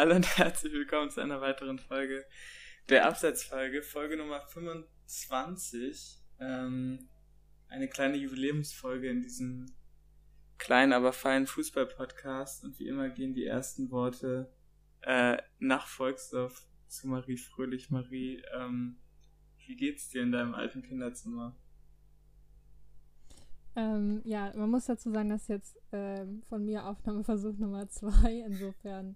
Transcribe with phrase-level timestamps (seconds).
[0.00, 2.24] Hallo und herzlich willkommen zu einer weiteren Folge
[2.88, 6.16] der Abseitsfolge, Folge Nummer 25.
[6.40, 7.10] Ähm,
[7.68, 9.66] eine kleine Jubiläumsfolge in diesem
[10.56, 12.64] kleinen, aber feinen Fußball-Podcast.
[12.64, 14.50] Und wie immer gehen die ersten Worte
[15.02, 17.90] äh, nach Volksdorf zu Marie Fröhlich.
[17.90, 19.02] Marie, ähm,
[19.66, 21.60] wie geht's dir in deinem alten Kinderzimmer?
[23.76, 28.42] Ähm, ja, man muss dazu sagen, dass jetzt ähm, von mir Aufnahmeversuch Nummer zwei.
[28.46, 29.14] Insofern,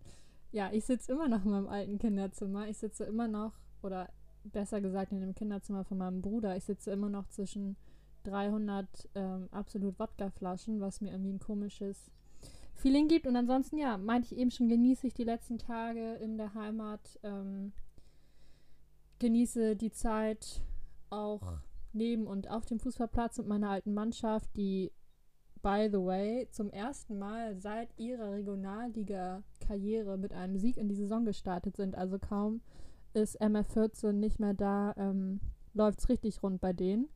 [0.54, 2.68] ja, ich sitze immer noch in meinem alten Kinderzimmer.
[2.68, 4.08] Ich sitze immer noch, oder
[4.44, 7.76] besser gesagt in dem Kinderzimmer von meinem Bruder, ich sitze immer noch zwischen
[8.22, 8.86] 300
[9.16, 12.12] ähm, absolut Wodkaflaschen, was mir irgendwie ein komisches
[12.76, 13.26] Feeling gibt.
[13.26, 17.18] Und ansonsten, ja, meinte ich eben schon, genieße ich die letzten Tage in der Heimat.
[17.24, 17.72] Ähm,
[19.18, 20.62] genieße die Zeit
[21.10, 21.58] auch
[21.92, 24.92] neben und auf dem Fußballplatz mit meiner alten Mannschaft, die,
[25.62, 28.36] by the way, zum ersten Mal seit ihrer
[29.64, 31.94] Regionalliga-Karriere mit einem Sieg in die Saison gestartet sind.
[31.94, 32.60] Also kaum
[33.12, 35.40] ist MF14 nicht mehr da, ähm,
[35.72, 37.08] läuft es richtig rund bei denen.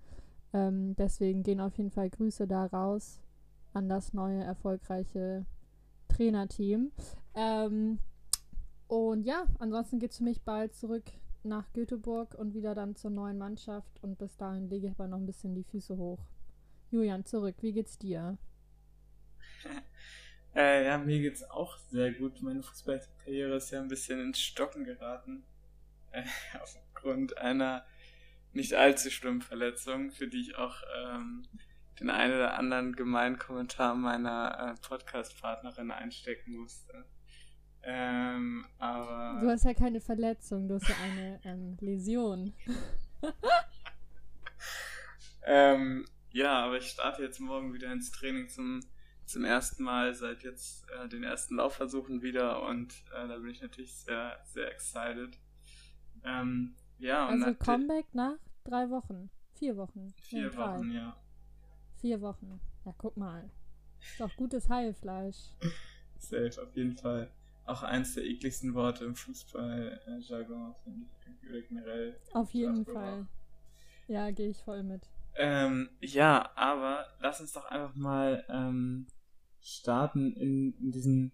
[0.53, 3.20] Ähm, deswegen gehen auf jeden Fall Grüße da raus
[3.73, 5.45] an das neue, erfolgreiche
[6.08, 6.91] Trainerteam.
[7.34, 7.98] Ähm,
[8.86, 11.05] und ja, ansonsten geht es für mich bald zurück
[11.42, 14.03] nach Göteborg und wieder dann zur neuen Mannschaft.
[14.03, 16.20] Und bis dahin lege ich aber noch ein bisschen die Füße hoch.
[16.91, 17.56] Julian, zurück.
[17.61, 18.39] Wie geht's dir?
[20.59, 22.42] äh, ja, mir geht's auch sehr gut.
[22.42, 25.45] Meine Fußballkarriere ist ja ein bisschen ins Stocken geraten.
[26.11, 26.25] Äh,
[26.61, 27.87] aufgrund einer
[28.53, 31.47] nicht allzu schlimmen Verletzung, für die ich auch ähm,
[32.01, 37.05] den einen oder anderen gemeinen Kommentar meiner äh, Podcast-Partnerin einstecken musste.
[37.84, 39.39] Ähm, aber.
[39.41, 42.53] Du hast ja keine Verletzung, du hast ja eine ähm, Läsion.
[45.47, 48.81] ähm, ja, aber ich starte jetzt morgen wieder ins Training zum,
[49.29, 53.61] zum ersten Mal seit jetzt äh, den ersten Laufversuchen wieder und äh, da bin ich
[53.61, 55.39] natürlich sehr, sehr excited.
[56.25, 59.30] Ähm, ja, also Comeback nach drei Wochen.
[59.55, 60.14] Vier Wochen.
[60.23, 61.17] Vier Wochen, ja.
[61.97, 62.61] Vier Wochen.
[62.85, 63.51] Ja, guck mal.
[64.01, 65.36] Ist doch gutes Heilfleisch.
[66.19, 67.31] Safe, auf jeden Fall
[67.67, 71.51] auch eins der ekligsten Worte im Fußball-Jargon, finde ich.
[71.51, 72.20] Oder generell.
[72.33, 73.27] Auf jeden Fall.
[74.07, 75.02] Ja, gehe ich voll mit.
[75.36, 79.07] Ähm, ja, aber lass uns doch einfach mal ähm,
[79.77, 81.33] starten in, in diesen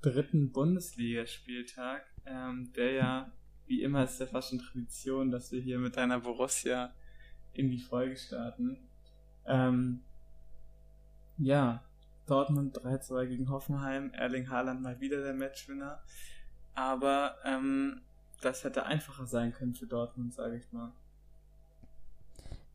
[0.00, 3.32] dritten Bundesligaspieltag, ähm, der ja,
[3.66, 6.92] wie immer ist ja fast schon Tradition, dass wir hier mit deiner Borussia
[7.52, 8.78] in die Folge starten.
[9.46, 10.02] Ähm,
[11.38, 11.82] ja,
[12.26, 16.02] Dortmund 3-2 gegen Hoffenheim, Erling Haaland mal wieder der Matchwinner.
[16.74, 18.02] Aber ähm,
[18.42, 20.92] das hätte einfacher sein können für Dortmund, sage ich mal.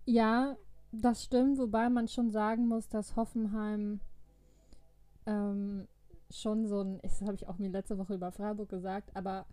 [0.06, 0.58] Ja,
[0.92, 4.02] das stimmt, wobei man schon sagen muss, dass Hoffenheim
[5.26, 5.88] ähm,
[6.30, 9.46] schon so ein, das habe ich auch mir letzte Woche über Freiburg gesagt, aber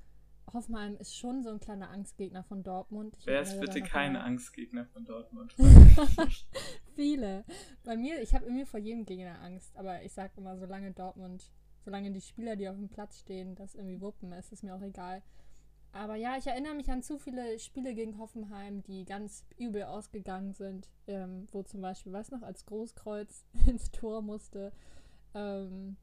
[0.52, 3.14] Hoffenheim ist schon so ein kleiner Angstgegner von Dortmund.
[3.18, 4.20] Ich Wer ist bitte kein mal...
[4.20, 5.54] Angstgegner von Dortmund?
[6.94, 7.44] Viele.
[7.84, 11.50] Bei mir, ich habe irgendwie vor jedem Gegner Angst, aber ich sage immer, solange Dortmund,
[11.84, 14.82] solange die Spieler, die auf dem Platz stehen, das irgendwie wuppen, ist es mir auch
[14.82, 15.22] egal.
[15.92, 20.52] Aber ja, ich erinnere mich an zu viele Spiele gegen Hoffenheim, die ganz übel ausgegangen
[20.52, 24.72] sind, ähm, wo zum Beispiel, was noch, als Großkreuz ins Tor musste.
[25.34, 25.96] Ähm,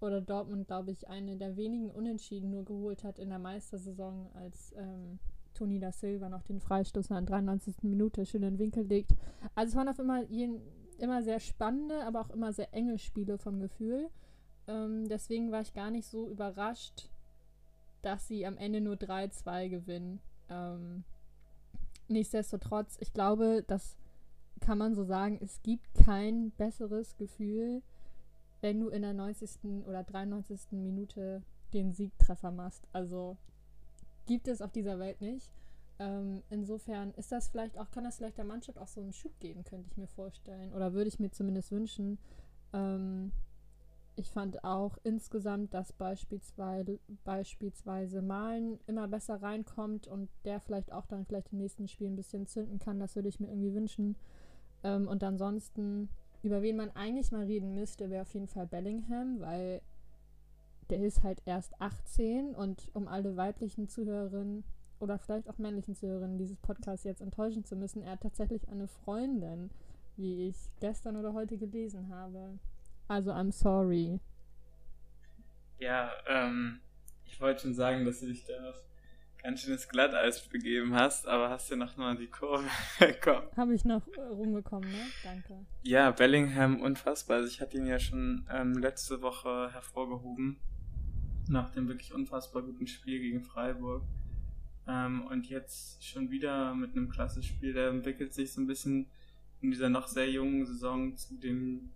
[0.00, 4.72] oder Dortmund, glaube ich, eine der wenigen Unentschieden nur geholt hat in der Meistersaison, als
[4.76, 5.18] ähm,
[5.54, 7.82] Toni da Silva noch den Freistoß in der 93.
[7.82, 9.12] Minute schön in den Winkel legt.
[9.54, 10.60] Also es waren auf immer, jeden,
[10.98, 14.10] immer sehr spannende, aber auch immer sehr enge Spiele vom Gefühl.
[14.66, 17.08] Ähm, deswegen war ich gar nicht so überrascht,
[18.02, 20.20] dass sie am Ende nur 3-2 gewinnen.
[20.48, 21.04] Ähm,
[22.08, 23.96] nichtsdestotrotz, ich glaube, das
[24.60, 27.82] kann man so sagen, es gibt kein besseres Gefühl,
[28.62, 29.84] wenn du in der 90.
[29.86, 30.72] oder 93.
[30.72, 31.42] Minute
[31.74, 32.88] den Siegtreffer machst.
[32.92, 33.36] Also
[34.26, 35.52] gibt es auf dieser Welt nicht.
[35.98, 39.38] Ähm, insofern ist das vielleicht auch, kann das vielleicht der Mannschaft auch so einen Schub
[39.40, 40.72] geben, könnte ich mir vorstellen.
[40.72, 42.18] Oder würde ich mir zumindest wünschen.
[42.72, 43.32] Ähm,
[44.14, 51.06] ich fand auch insgesamt, dass beispielsweise, beispielsweise Malen immer besser reinkommt und der vielleicht auch
[51.06, 53.00] dann vielleicht im nächsten Spiel ein bisschen zünden kann.
[53.00, 54.16] Das würde ich mir irgendwie wünschen.
[54.84, 56.10] Ähm, und ansonsten
[56.42, 59.80] über wen man eigentlich mal reden müsste, wäre auf jeden Fall Bellingham, weil
[60.90, 64.64] der ist halt erst 18 und um alle weiblichen Zuhörerinnen
[64.98, 68.86] oder vielleicht auch männlichen Zuhörerinnen dieses Podcasts jetzt enttäuschen zu müssen, er hat tatsächlich eine
[68.86, 69.70] Freundin,
[70.16, 72.58] wie ich gestern oder heute gelesen habe.
[73.08, 74.20] Also I'm sorry.
[75.78, 76.80] Ja, ähm,
[77.24, 78.74] ich wollte schon sagen, dass du dich da
[79.42, 82.64] ganz schönes Glatteis begeben hast, aber hast ja noch mal die Kurve
[82.98, 83.48] bekommen.
[83.56, 85.06] Habe ich noch äh, rumbekommen, ne?
[85.24, 85.66] Danke.
[85.82, 87.38] Ja, Bellingham unfassbar.
[87.38, 90.58] Also ich hatte ihn ja schon ähm, letzte Woche hervorgehoben.
[91.48, 94.04] nach dem wirklich unfassbar guten Spiel gegen Freiburg.
[94.86, 99.06] Ähm, und jetzt schon wieder mit einem klasse Spiel, der entwickelt sich so ein bisschen
[99.60, 101.90] in dieser noch sehr jungen Saison zu dem,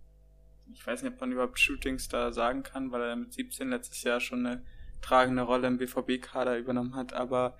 [0.71, 4.19] ich weiß nicht, ob man überhaupt Shootingstar sagen kann, weil er mit 17 letztes Jahr
[4.19, 4.63] schon eine
[5.01, 7.57] tragende Rolle im BVB-Kader übernommen hat, aber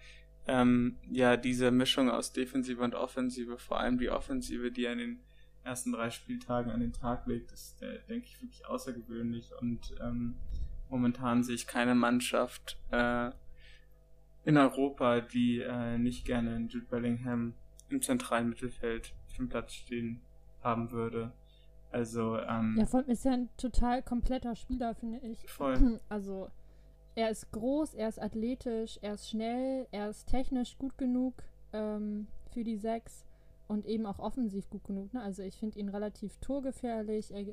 [0.48, 5.00] ähm, ja, diese Mischung aus Defensive und Offensive, vor allem die Offensive, die er in
[5.00, 5.20] den
[5.64, 10.36] ersten drei Spieltagen an den Tag legt, ist, der, denke ich, wirklich außergewöhnlich und ähm,
[10.90, 13.32] momentan sehe ich keine Mannschaft äh,
[14.46, 17.54] in Europa, die äh, nicht gerne in Jude Bellingham
[17.90, 20.22] im zentralen Mittelfeld auf dem Platz stehen
[20.64, 21.34] haben würde.
[21.92, 25.40] Also, ähm, Ja, allem ist ja ein total kompletter Spieler, finde ich.
[25.50, 26.00] Voll.
[26.10, 26.50] Also,
[27.18, 31.34] er ist groß, er ist athletisch, er ist schnell, er ist technisch gut genug
[31.74, 33.26] ähm, für die Sechs
[33.68, 35.12] und eben auch offensiv gut genug.
[35.16, 35.24] Ne?
[35.24, 37.34] Also, ich finde ihn relativ torgefährlich.
[37.34, 37.44] Er,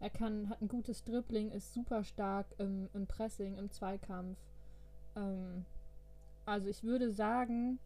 [0.00, 4.36] er kann, hat ein gutes Dribbling, ist super stark im, im Pressing, im Zweikampf.
[5.16, 5.64] Ähm,
[6.44, 7.78] also, ich würde sagen,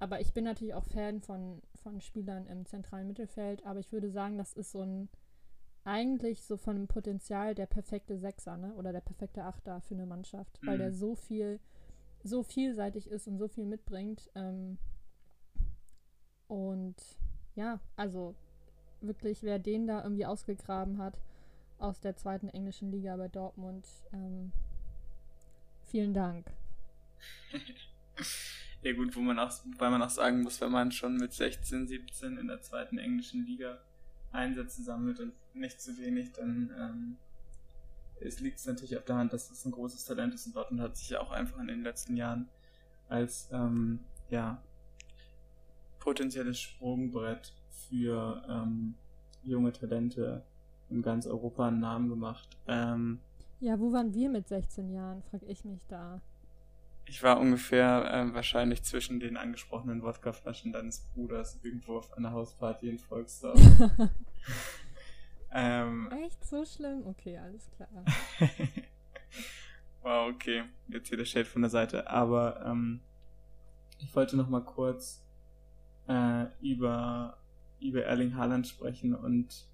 [0.00, 4.08] aber ich bin natürlich auch Fan von, von Spielern im zentralen Mittelfeld, aber ich würde
[4.08, 5.10] sagen, das ist so ein
[5.84, 8.74] eigentlich so von dem Potenzial der perfekte Sechser, ne?
[8.74, 10.78] Oder der perfekte Achter für eine Mannschaft, weil Mhm.
[10.78, 11.60] der so viel,
[12.24, 14.30] so vielseitig ist und so viel mitbringt.
[14.34, 14.78] Ähm,
[16.46, 16.96] und
[17.54, 18.34] ja, also
[19.00, 21.20] wirklich, wer den da irgendwie ausgegraben hat
[21.78, 24.52] aus der zweiten englischen Liga bei Dortmund, ähm,
[25.82, 26.52] vielen Dank.
[28.82, 31.86] ja gut, wo man auch, weil man auch sagen muss, wenn man schon mit 16,
[31.88, 33.80] 17 in der zweiten englischen Liga
[34.32, 37.16] Einsätze sammelt und nicht zu wenig, dann ähm,
[38.40, 40.96] liegt es natürlich auf der Hand, dass das ein großes Talent ist und Dortmund hat
[40.96, 42.48] sich ja auch einfach in den letzten Jahren
[43.08, 44.62] als ähm, ja
[45.98, 47.52] potenzielles Sprungbrett
[47.88, 48.94] für ähm,
[49.42, 50.42] junge Talente
[50.90, 52.48] in ganz Europa einen Namen gemacht.
[52.66, 53.20] Ähm,
[53.60, 56.20] Ja, wo waren wir mit 16 Jahren, frag ich mich da.
[57.08, 62.88] Ich war ungefähr ähm, wahrscheinlich zwischen den angesprochenen Wodkaflaschen deines Bruders irgendwo auf einer Hausparty
[62.88, 63.58] in Volksdorf.
[65.52, 67.06] ähm, Echt so schlimm?
[67.06, 67.88] Okay, alles klar.
[70.02, 70.64] wow, okay.
[70.88, 72.08] Jetzt hier der Shade von der Seite.
[72.10, 73.00] Aber ähm,
[73.98, 75.24] ich wollte noch mal kurz
[76.08, 77.38] äh, über,
[77.80, 79.66] über Erling Haaland sprechen und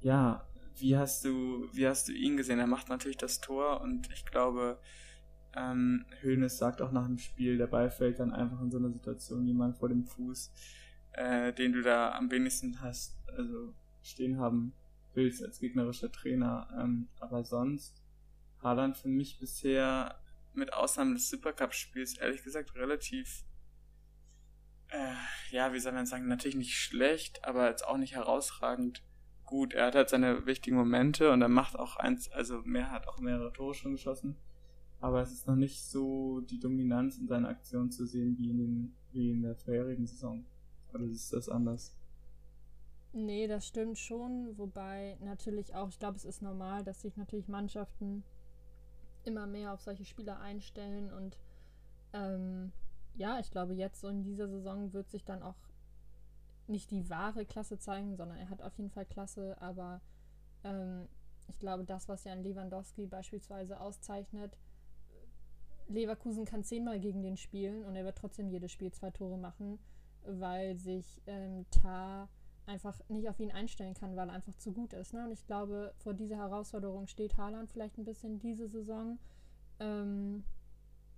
[0.00, 0.46] ja,
[0.76, 2.58] wie hast du, wie hast du ihn gesehen?
[2.58, 4.78] Er macht natürlich das Tor und ich glaube,
[5.56, 8.90] ähm, Hönes sagt auch nach dem Spiel, der Ball fällt dann einfach in so einer
[8.90, 10.52] Situation jemand vor dem Fuß,
[11.12, 14.72] äh, den du da am wenigsten hast, also stehen haben
[15.14, 16.68] willst als gegnerischer Trainer.
[16.78, 18.02] Ähm, aber sonst
[18.62, 20.20] Haaland für mich bisher
[20.54, 23.44] mit Ausnahme des Supercup-Spiels ehrlich gesagt relativ,
[24.88, 25.14] äh,
[25.50, 29.02] ja, wie soll man sagen, natürlich nicht schlecht, aber jetzt auch nicht herausragend
[29.44, 29.74] gut.
[29.74, 33.18] Er hat halt seine wichtigen Momente und er macht auch eins, also mehr hat auch
[33.18, 34.36] mehrere Tore schon geschossen.
[35.00, 38.58] Aber es ist noch nicht so die Dominanz in seiner Aktion zu sehen wie in,
[38.58, 40.44] den, wie in der vorherigen Saison.
[40.92, 41.96] Oder ist das anders?
[43.12, 47.48] Nee, das stimmt schon, wobei natürlich auch, ich glaube, es ist normal, dass sich natürlich
[47.48, 48.22] Mannschaften
[49.24, 51.38] immer mehr auf solche Spieler einstellen und
[52.12, 52.72] ähm,
[53.14, 55.56] ja, ich glaube, jetzt so in dieser Saison wird sich dann auch
[56.68, 60.00] nicht die wahre Klasse zeigen, sondern er hat auf jeden Fall Klasse, aber
[60.62, 61.08] ähm,
[61.48, 64.56] ich glaube, das, was ja an Lewandowski beispielsweise auszeichnet,
[65.90, 69.78] Leverkusen kann zehnmal gegen den spielen und er wird trotzdem jedes Spiel zwei Tore machen,
[70.24, 72.28] weil sich ähm, Tar
[72.66, 75.12] einfach nicht auf ihn einstellen kann, weil er einfach zu gut ist.
[75.12, 75.24] Ne?
[75.24, 79.18] Und ich glaube, vor dieser Herausforderung steht Haaland vielleicht ein bisschen diese Saison.
[79.80, 80.44] Ähm,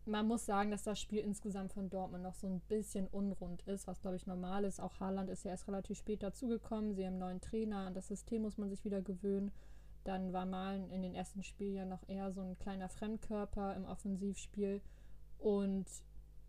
[0.05, 3.87] man muss sagen, dass das Spiel insgesamt von Dortmund noch so ein bisschen unrund ist,
[3.87, 4.81] was glaube ich normal ist.
[4.81, 6.95] Auch Haaland ist ja erst relativ spät dazugekommen.
[6.95, 9.53] Sie haben einen neuen Trainer, an das System muss man sich wieder gewöhnen.
[10.05, 13.85] Dann war Malen in den ersten Spielen ja noch eher so ein kleiner Fremdkörper im
[13.85, 14.81] Offensivspiel.
[15.39, 15.87] Und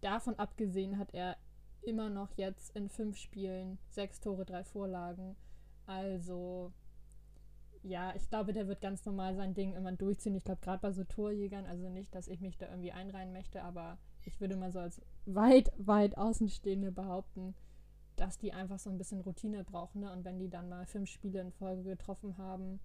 [0.02, 1.38] davon abgesehen hat er
[1.82, 5.36] immer noch jetzt in fünf Spielen sechs Tore, drei Vorlagen.
[5.86, 6.72] Also,
[7.84, 10.36] ja, ich glaube, der wird ganz normal sein Ding immer durchziehen.
[10.36, 13.64] Ich glaube, gerade bei so Torjägern, also nicht, dass ich mich da irgendwie einreihen möchte,
[13.64, 17.54] aber ich würde mal so als weit, weit Außenstehende behaupten,
[18.16, 20.02] dass die einfach so ein bisschen Routine brauchen.
[20.02, 20.12] Ne?
[20.12, 22.80] Und wenn die dann mal fünf Spiele in Folge getroffen haben,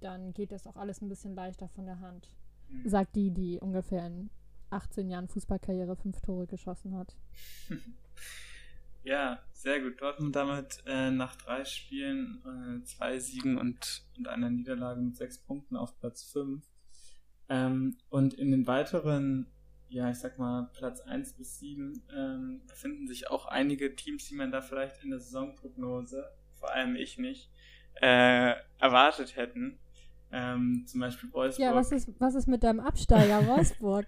[0.00, 2.28] dann geht das auch alles ein bisschen leichter von der Hand.
[2.84, 4.30] Sagt die, die ungefähr in
[4.70, 7.16] 18 Jahren Fußballkarriere fünf Tore geschossen hat.
[9.02, 10.00] Ja, sehr gut.
[10.00, 15.38] Dortmund damit äh, nach drei Spielen, äh, zwei Siegen und, und einer Niederlage mit sechs
[15.38, 16.64] Punkten auf Platz fünf.
[17.48, 19.46] Ähm, und in den weiteren,
[19.88, 24.34] ja, ich sag mal, Platz eins bis sieben ähm, befinden sich auch einige Teams, die
[24.34, 27.50] man da vielleicht in der Saisonprognose, vor allem ich nicht,
[28.02, 29.78] äh, erwartet hätten.
[30.32, 31.64] Ähm, zum Beispiel Wolfsburg.
[31.64, 34.06] Ja, was ist, was ist mit deinem Absteiger Wolfsburg?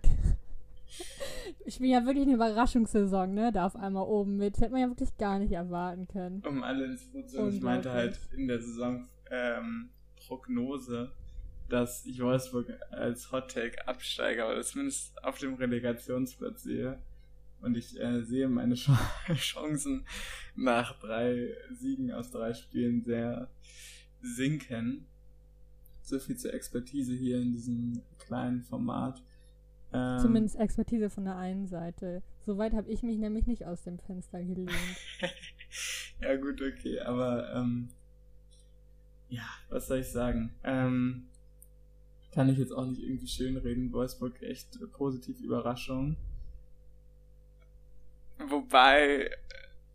[1.65, 3.53] ich bin ja wirklich eine Überraschungssaison, ne?
[3.53, 4.59] Da auf einmal oben mit.
[4.59, 6.43] Hätte man ja wirklich gar nicht erwarten können.
[6.47, 9.91] Um alle ins Boot zu Ich meinte halt in der Saison ähm,
[10.27, 11.13] Prognose,
[11.69, 16.99] dass ich Wolfsburg als Hot Take Absteiger oder zumindest auf dem Relegationsplatz sehe.
[17.61, 18.91] Und ich äh, sehe meine Ch
[19.35, 20.05] Chancen
[20.57, 23.49] nach drei Siegen aus drei Spielen sehr
[24.21, 25.07] sinken.
[26.03, 29.23] So viel zur Expertise hier in diesem kleinen Format.
[29.93, 32.23] Ähm, Zumindest Expertise von der einen Seite.
[32.45, 34.71] Soweit habe ich mich nämlich nicht aus dem Fenster gelehnt.
[36.21, 37.89] ja, gut, okay, aber ähm,
[39.29, 40.55] ja, was soll ich sagen?
[40.65, 41.29] Ähm,
[42.33, 43.93] kann ich jetzt auch nicht irgendwie schön reden.
[43.93, 46.17] Wolfsburg echt positiv Überraschung.
[48.49, 49.31] Wobei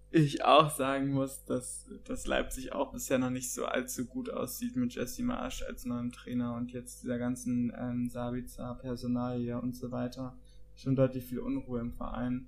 [0.09, 4.75] ich auch sagen muss, dass, dass Leipzig auch bisher noch nicht so allzu gut aussieht
[4.75, 9.91] mit Jesse Marsch als neuem Trainer und jetzt dieser ganzen ähm, Sabitzer Personalie und so
[9.91, 10.37] weiter.
[10.75, 12.47] Schon deutlich viel Unruhe im Verein.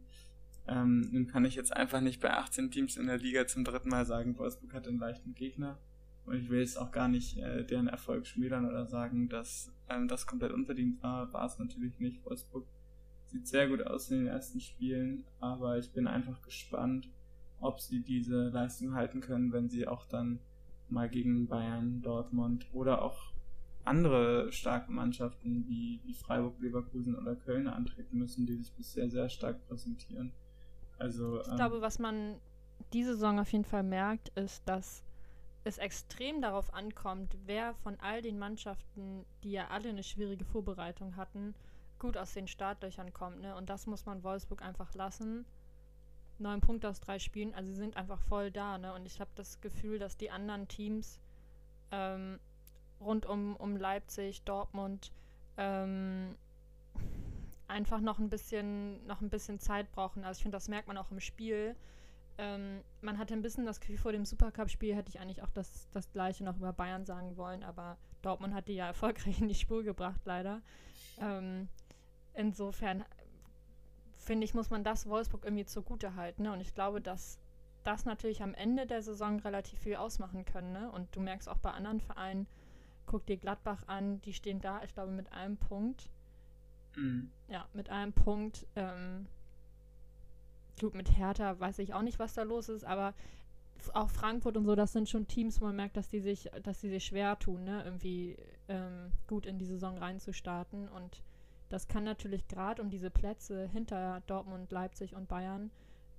[0.68, 3.90] Ähm, nun kann ich jetzt einfach nicht bei 18 Teams in der Liga zum dritten
[3.90, 5.80] Mal sagen, Wolfsburg hat einen leichten Gegner.
[6.26, 10.08] Und ich will jetzt auch gar nicht äh, deren Erfolg schmälern oder sagen, dass ähm,
[10.08, 11.34] das komplett unverdient war.
[11.34, 12.24] War es natürlich nicht.
[12.24, 12.68] Wolfsburg
[13.26, 17.10] sieht sehr gut aus in den ersten Spielen, aber ich bin einfach gespannt,
[17.62, 20.40] ob sie diese Leistung halten können, wenn sie auch dann
[20.88, 23.34] mal gegen Bayern, Dortmund oder auch
[23.84, 29.30] andere starke Mannschaften wie, wie Freiburg, Leverkusen oder Köln antreten müssen, die sich bisher sehr
[29.30, 30.34] stark präsentieren.
[30.98, 32.36] Also, ich ähm, glaube, was man
[32.94, 35.04] diese Saison auf jeden Fall merkt, ist, dass
[35.64, 41.16] es extrem darauf ankommt, wer von all den Mannschaften, die ja alle eine schwierige Vorbereitung
[41.16, 41.56] hatten,
[42.00, 43.42] gut aus den Startlöchern kommt.
[43.42, 43.56] Ne?
[43.56, 45.46] Und das muss man Wolfsburg einfach lassen
[46.40, 47.54] neun Punkte aus drei Spielen.
[47.54, 48.94] Also sie sind einfach voll da, ne?
[48.94, 51.20] Und ich habe das Gefühl, dass die anderen Teams
[51.92, 52.40] ähm,
[53.02, 55.12] rund um, um Leipzig, Dortmund
[55.58, 56.36] ähm,
[57.68, 60.24] einfach noch ein bisschen, noch ein bisschen Zeit brauchen.
[60.24, 61.76] Also ich finde, das merkt man auch im Spiel.
[62.38, 65.90] Ähm, man hatte ein bisschen das Gefühl, vor dem Supercup-Spiel hätte ich eigentlich auch das,
[65.92, 69.56] das gleiche noch über Bayern sagen wollen, aber Dortmund hat die ja erfolgreich in die
[69.56, 70.62] Spur gebracht, leider.
[71.20, 71.68] Ähm,
[72.34, 73.04] insofern
[74.30, 76.44] finde ich, muss man das Wolfsburg irgendwie zugute halten.
[76.44, 76.54] Ne?
[76.54, 77.40] Und ich glaube, dass
[77.84, 80.72] das natürlich am Ende der Saison relativ viel ausmachen können.
[80.72, 80.92] Ne?
[80.92, 82.46] Und du merkst auch bei anderen Vereinen,
[83.08, 86.12] guck dir Gladbach an, die stehen da, ich glaube, mit einem Punkt.
[86.96, 87.32] Mhm.
[87.48, 88.68] Ja, mit einem Punkt.
[88.76, 89.26] Ähm,
[90.80, 93.16] gut, mit Hertha weiß ich auch nicht, was da los ist, aber
[93.96, 96.82] auch Frankfurt und so, das sind schon Teams, wo man merkt, dass die sich, dass
[96.82, 97.82] die sich schwer tun, ne?
[97.84, 100.88] irgendwie ähm, gut in die Saison reinzustarten.
[100.88, 101.24] Und
[101.70, 105.72] das kann natürlich gerade um diese Plätze hinter Dortmund, Leipzig und Bayern,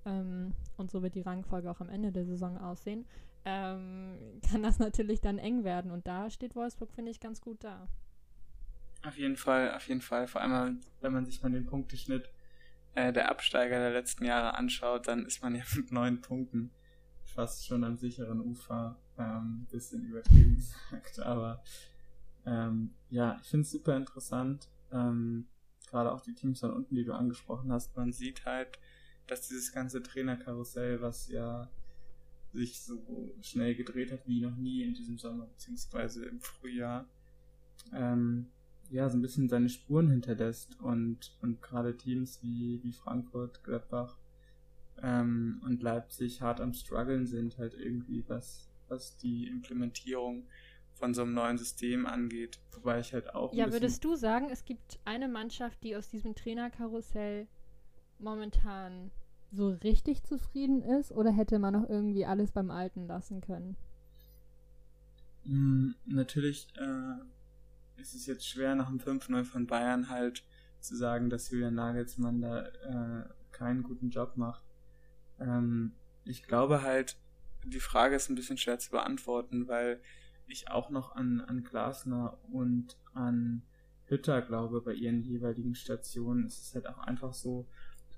[0.04, 3.06] ähm, und so wird die Rangfolge auch am Ende der Saison aussehen,
[3.44, 5.90] ähm, kann das natürlich dann eng werden.
[5.90, 7.88] Und da steht Wolfsburg, finde ich, ganz gut da.
[9.02, 10.26] Auf jeden Fall, auf jeden Fall.
[10.26, 12.30] Vor allem, wenn man sich mal den Punkteschnitt
[12.94, 16.70] äh, der Absteiger der letzten Jahre anschaut, dann ist man ja mit neun Punkten
[17.24, 18.98] fast schon am sicheren Ufer.
[19.18, 20.56] Ähm, bisschen übertrieben
[20.90, 21.62] gesagt, aber
[22.46, 24.68] ähm, ja, ich finde es super interessant.
[24.92, 25.46] Ähm,
[25.88, 27.96] Gerade auch die Teams von unten, die du angesprochen hast.
[27.96, 28.78] Man sieht halt,
[29.26, 31.68] dass dieses ganze Trainerkarussell, was ja
[32.52, 37.06] sich so schnell gedreht hat wie noch nie in diesem Sommer, beziehungsweise im Frühjahr,
[37.92, 38.46] ähm,
[38.90, 44.16] ja, so ein bisschen seine Spuren hinterlässt und, und gerade Teams wie, wie Frankfurt, Gladbach
[45.02, 50.44] ähm, und Leipzig hart am struggeln sind, halt irgendwie, was, was die Implementierung
[51.00, 52.60] von so einem neuen System angeht.
[52.74, 53.52] Wobei ich halt auch.
[53.52, 57.48] Ja, würdest du sagen, es gibt eine Mannschaft, die aus diesem Trainerkarussell
[58.18, 59.10] momentan
[59.50, 63.76] so richtig zufrieden ist oder hätte man noch irgendwie alles beim Alten lassen können?
[65.44, 70.44] Mm, natürlich äh, ist es jetzt schwer, nach dem 5-0 von Bayern halt
[70.80, 74.64] zu sagen, dass Julian Nagelsmann da äh, keinen guten Job macht.
[75.40, 75.92] Ähm,
[76.24, 77.16] ich glaube halt,
[77.64, 80.00] die Frage ist ein bisschen schwer zu beantworten, weil
[80.50, 83.62] ich auch noch an, an Glasner und an
[84.06, 87.66] Hütter glaube, bei ihren jeweiligen Stationen ist es halt auch einfach so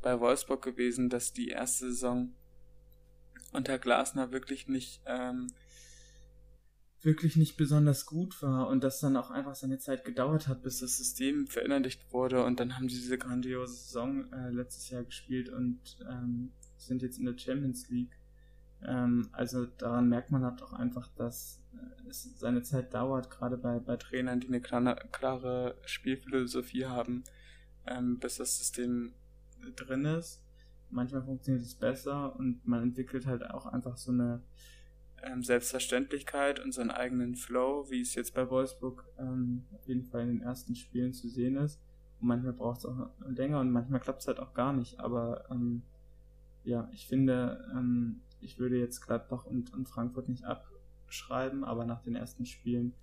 [0.01, 2.33] bei Wolfsburg gewesen, dass die erste Saison
[3.53, 5.49] unter Glasner wirklich nicht ähm,
[7.03, 10.79] wirklich nicht besonders gut war und dass dann auch einfach seine Zeit gedauert hat, bis
[10.79, 15.49] das System verinnerlicht wurde und dann haben sie diese grandiose Saison äh, letztes Jahr gespielt
[15.49, 18.17] und ähm, sind jetzt in der Champions League.
[18.85, 21.62] Ähm, also daran merkt man halt auch einfach, dass
[22.09, 27.25] es seine Zeit dauert, gerade bei, bei Trainern, die eine klare, klare Spielphilosophie haben,
[27.87, 29.13] ähm, bis das System
[29.77, 30.43] drin ist.
[30.91, 34.43] Manchmal funktioniert es besser und man entwickelt halt auch einfach so eine
[35.23, 40.23] ähm, Selbstverständlichkeit und seinen eigenen Flow, wie es jetzt bei Wolfsburg ähm, auf jeden Fall
[40.23, 41.81] in den ersten Spielen zu sehen ist.
[42.21, 45.01] Und manchmal braucht es auch länger und manchmal klappt es halt auch gar nicht.
[45.01, 45.83] Aber ähm,
[46.65, 50.45] ja, ich finde, ähm, ich würde jetzt Gladbach und, und Frankfurt nicht
[51.13, 52.95] abschreiben, aber nach den ersten Spielen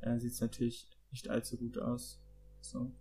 [0.00, 2.20] äh, sieht es natürlich nicht allzu gut aus.
[2.60, 2.92] So.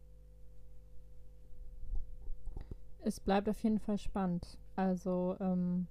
[3.03, 4.57] Es bleibt auf jeden Fall spannend.
[4.75, 5.86] Also, ähm,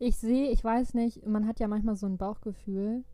[0.00, 3.04] ich sehe, ich weiß nicht, man hat ja manchmal so ein Bauchgefühl.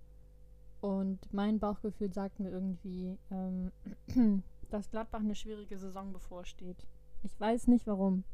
[0.80, 3.72] Und mein Bauchgefühl sagt mir irgendwie, ähm,
[4.70, 6.86] dass Gladbach eine schwierige Saison bevorsteht.
[7.22, 8.24] Ich weiß nicht warum,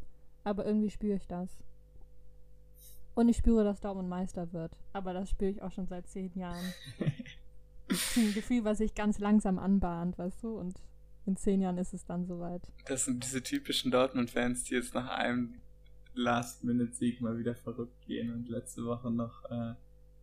[0.44, 1.64] aber irgendwie spüre ich das.
[3.20, 4.72] Und ich spüre, dass Dortmund Meister wird.
[4.94, 6.72] Aber das spüre ich auch schon seit zehn Jahren.
[8.16, 10.58] ein Gefühl, was sich ganz langsam anbahnt, weißt du?
[10.58, 10.80] Und
[11.26, 12.72] in zehn Jahren ist es dann soweit.
[12.86, 15.56] Das sind diese typischen Dortmund-Fans, die jetzt nach einem
[16.14, 19.74] Last-Minute-Sieg mal wieder verrückt gehen und letzte Woche noch äh,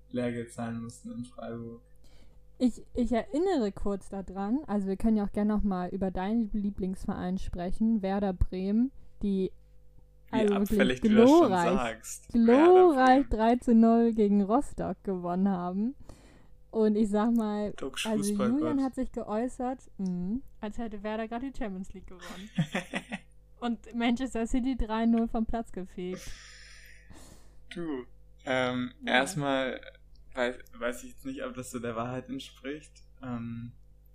[0.10, 1.84] Lehrgeld zahlen mussten in Freiburg.
[2.58, 7.38] Ich, ich erinnere kurz daran, also wir können ja auch gerne nochmal über deinen Lieblingsverein
[7.38, 9.52] sprechen, Werder Bremen, die
[10.32, 15.96] also abfällig glorreich, glorreich 3 zu 0 gegen Rostock gewonnen haben.
[16.70, 21.58] Und ich sag mal, also Julian hat sich geäußert, mh, als hätte Werder gerade die
[21.58, 22.50] Champions League gewonnen.
[23.60, 26.30] Und Manchester City 3-0 vom Platz gefegt.
[27.74, 28.06] Du,
[28.46, 29.14] ähm, ja.
[29.14, 29.82] erstmal
[30.36, 32.92] weiß, weiß ich jetzt nicht, ob das so der Wahrheit entspricht.
[33.24, 33.72] Ähm,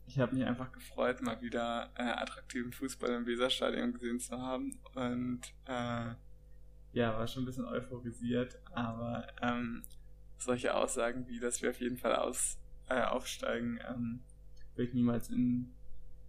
[0.07, 4.79] ich habe mich einfach gefreut, mal wieder äh, attraktiven Fußball im Weserstadion gesehen zu haben.
[4.95, 6.15] Und äh,
[6.93, 9.83] ja, war schon ein bisschen euphorisiert, aber ähm,
[10.39, 14.21] solche Aussagen wie, dass wir auf jeden Fall aus, äh, aufsteigen, ähm,
[14.77, 15.73] will ich niemals in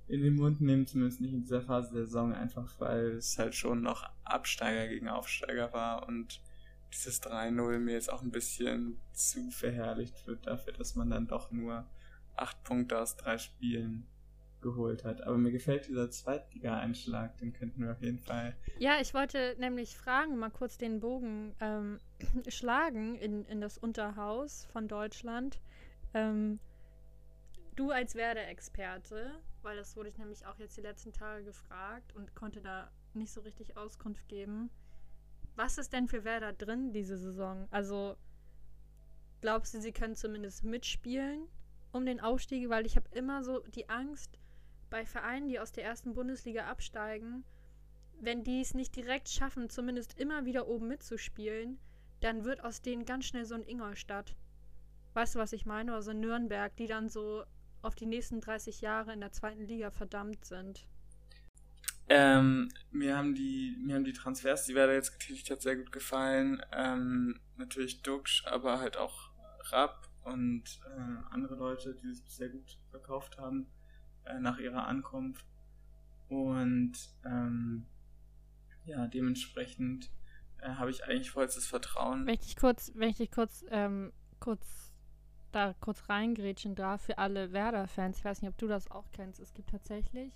[0.07, 3.55] in den Mund nehmen, zumindest nicht in dieser Phase der Saison, einfach weil es halt
[3.55, 6.41] schon noch Absteiger gegen Aufsteiger war und
[6.93, 11.51] dieses 3-0 mir jetzt auch ein bisschen zu verherrlicht wird dafür, dass man dann doch
[11.51, 11.85] nur
[12.35, 14.07] acht Punkte aus drei Spielen
[14.63, 15.21] geholt hat.
[15.21, 18.55] Aber mir gefällt dieser Zweitliga-Einschlag, den könnten wir auf jeden Fall.
[18.79, 21.99] Ja, ich wollte nämlich fragen, mal kurz den Bogen ähm,
[22.47, 25.61] schlagen in, in das Unterhaus von Deutschland.
[26.15, 26.59] Ähm,
[27.75, 32.33] du als Werder-Experte, weil das wurde ich nämlich auch jetzt die letzten Tage gefragt und
[32.33, 34.71] konnte da nicht so richtig Auskunft geben.
[35.55, 37.67] Was ist denn für Werder drin diese Saison?
[37.69, 38.15] Also
[39.41, 41.47] glaubst du, sie können zumindest mitspielen
[41.93, 42.69] um den Aufstieg?
[42.69, 44.37] Weil ich habe immer so die Angst
[44.89, 47.43] bei Vereinen, die aus der ersten Bundesliga absteigen,
[48.19, 51.79] wenn die es nicht direkt schaffen, zumindest immer wieder oben mitzuspielen,
[52.21, 54.35] dann wird aus denen ganz schnell so ein Ingolstadt.
[55.13, 55.93] Weißt du, was ich meine?
[55.93, 57.43] Also Nürnberg, die dann so
[57.81, 60.87] auf die nächsten 30 Jahre in der zweiten Liga verdammt sind?
[62.09, 65.91] Ähm, mir haben die, mir haben die Transfers, die Werder jetzt getätigt hat, sehr gut
[65.91, 66.61] gefallen.
[66.71, 69.31] Ähm, natürlich Duxch, aber halt auch
[69.71, 73.67] Rapp und äh, andere Leute, die sich sehr gut verkauft haben
[74.25, 75.45] äh, nach ihrer Ankunft.
[76.29, 76.93] Und
[77.25, 77.85] ähm,
[78.85, 80.09] ja, dementsprechend
[80.59, 82.25] äh, habe ich eigentlich vollstes Vertrauen.
[82.25, 84.93] Wenn ich dich kurz, wenn ich dich kurz, ähm, kurz
[85.53, 88.17] da kurz reingrätschen darf für alle Werder-Fans.
[88.17, 89.39] Ich weiß nicht, ob du das auch kennst.
[89.39, 90.33] Es gibt tatsächlich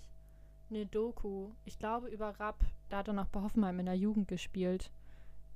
[0.70, 4.28] eine Doku, ich glaube über Rapp, da hat er noch bei Hoffenheim in der Jugend
[4.28, 4.90] gespielt.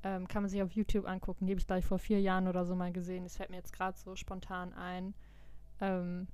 [0.05, 1.47] Ähm, kann man sich auf YouTube angucken.
[1.47, 3.25] Die habe ich gleich vor vier Jahren oder so mal gesehen.
[3.25, 5.15] Das fällt mir jetzt gerade so spontan ein.
[5.81, 6.27] Ähm,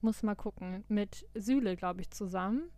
[0.00, 0.84] muss mal gucken.
[0.88, 2.70] Mit Süle, glaube ich, zusammen.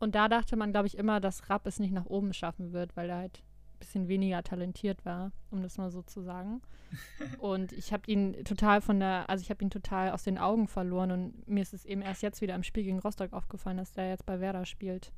[0.00, 2.96] Und da dachte man, glaube ich, immer, dass Rapp es nicht nach oben schaffen wird,
[2.96, 3.44] weil er halt
[3.84, 6.62] bisschen weniger talentiert war, um das mal so zu sagen.
[7.38, 10.68] Und ich habe ihn total von der, also ich habe ihn total aus den Augen
[10.68, 13.92] verloren und mir ist es eben erst jetzt wieder im Spiel gegen Rostock aufgefallen, dass
[13.92, 15.12] der jetzt bei Werder spielt.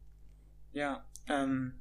[0.73, 1.75] Ja, ähm,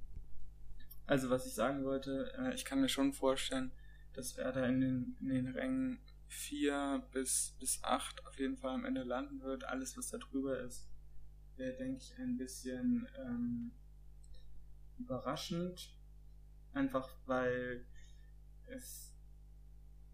[1.08, 3.72] also was ich sagen wollte, äh, ich kann mir schon vorstellen,
[4.14, 8.86] dass Werder in den, in den Rängen 4 bis, bis 8 auf jeden Fall am
[8.86, 9.66] Ende landen wird.
[9.66, 10.88] Alles, was da drüber ist,
[11.58, 13.72] wäre, denke ich, ein bisschen ähm,
[14.98, 15.94] überraschend.
[16.74, 17.86] Einfach weil
[18.68, 19.14] es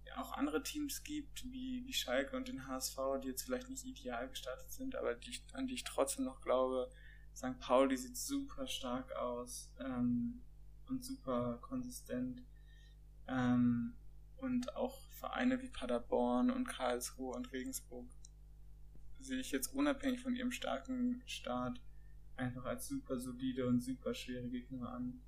[0.05, 3.85] ja auch andere Teams gibt, wie, wie Schalke und den HSV, die jetzt vielleicht nicht
[3.85, 6.91] ideal gestartet sind, aber die, an die ich trotzdem noch glaube.
[7.33, 7.57] St.
[7.59, 10.41] Pauli sieht super stark aus ähm,
[10.91, 12.43] und super konsistent.
[13.27, 13.93] Ähm,
[14.37, 18.07] und auch Vereine wie Paderborn und Karlsruhe und Regensburg
[19.19, 21.81] sehe ich jetzt unabhängig von ihrem starken Start
[22.35, 25.21] einfach als super solide und super schwere Gegner an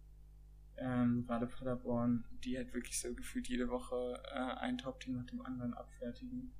[0.77, 5.45] ähm, gerade Paderborn, die halt wirklich so gefühlt jede Woche äh, ein Top-Team nach dem
[5.45, 6.53] anderen abfertigen.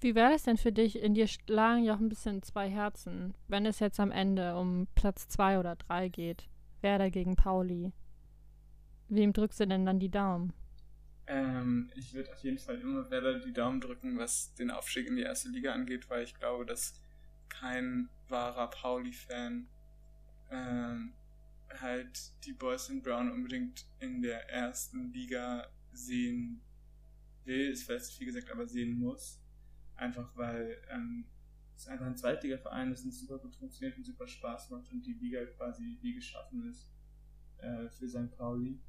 [0.00, 0.98] Wie wäre das denn für dich?
[0.98, 4.86] In dir schlagen ja auch ein bisschen zwei Herzen, wenn es jetzt am Ende um
[4.94, 6.48] Platz zwei oder drei geht.
[6.82, 7.92] Werder gegen Pauli.
[9.08, 10.52] Wem drückst du denn dann die Daumen?
[11.26, 15.16] Ähm, ich würde auf jeden Fall immer Werder die Daumen drücken, was den Aufstieg in
[15.16, 17.00] die erste Liga angeht, weil ich glaube, dass
[17.48, 19.66] kein wahrer Pauli-Fan
[20.50, 21.12] ähm,
[21.80, 26.60] halt die Boys in Brown unbedingt in der ersten Liga sehen
[27.44, 29.40] will, ist vielleicht viel gesagt, aber sehen muss.
[29.96, 31.24] Einfach weil ähm,
[31.76, 35.14] es einfach ein Zweitliga-Verein ist, ein super gut funktioniert und super Spaß macht und die
[35.14, 36.90] Liga quasi wie geschaffen ist
[37.58, 38.36] äh, für St.
[38.36, 38.80] Pauli.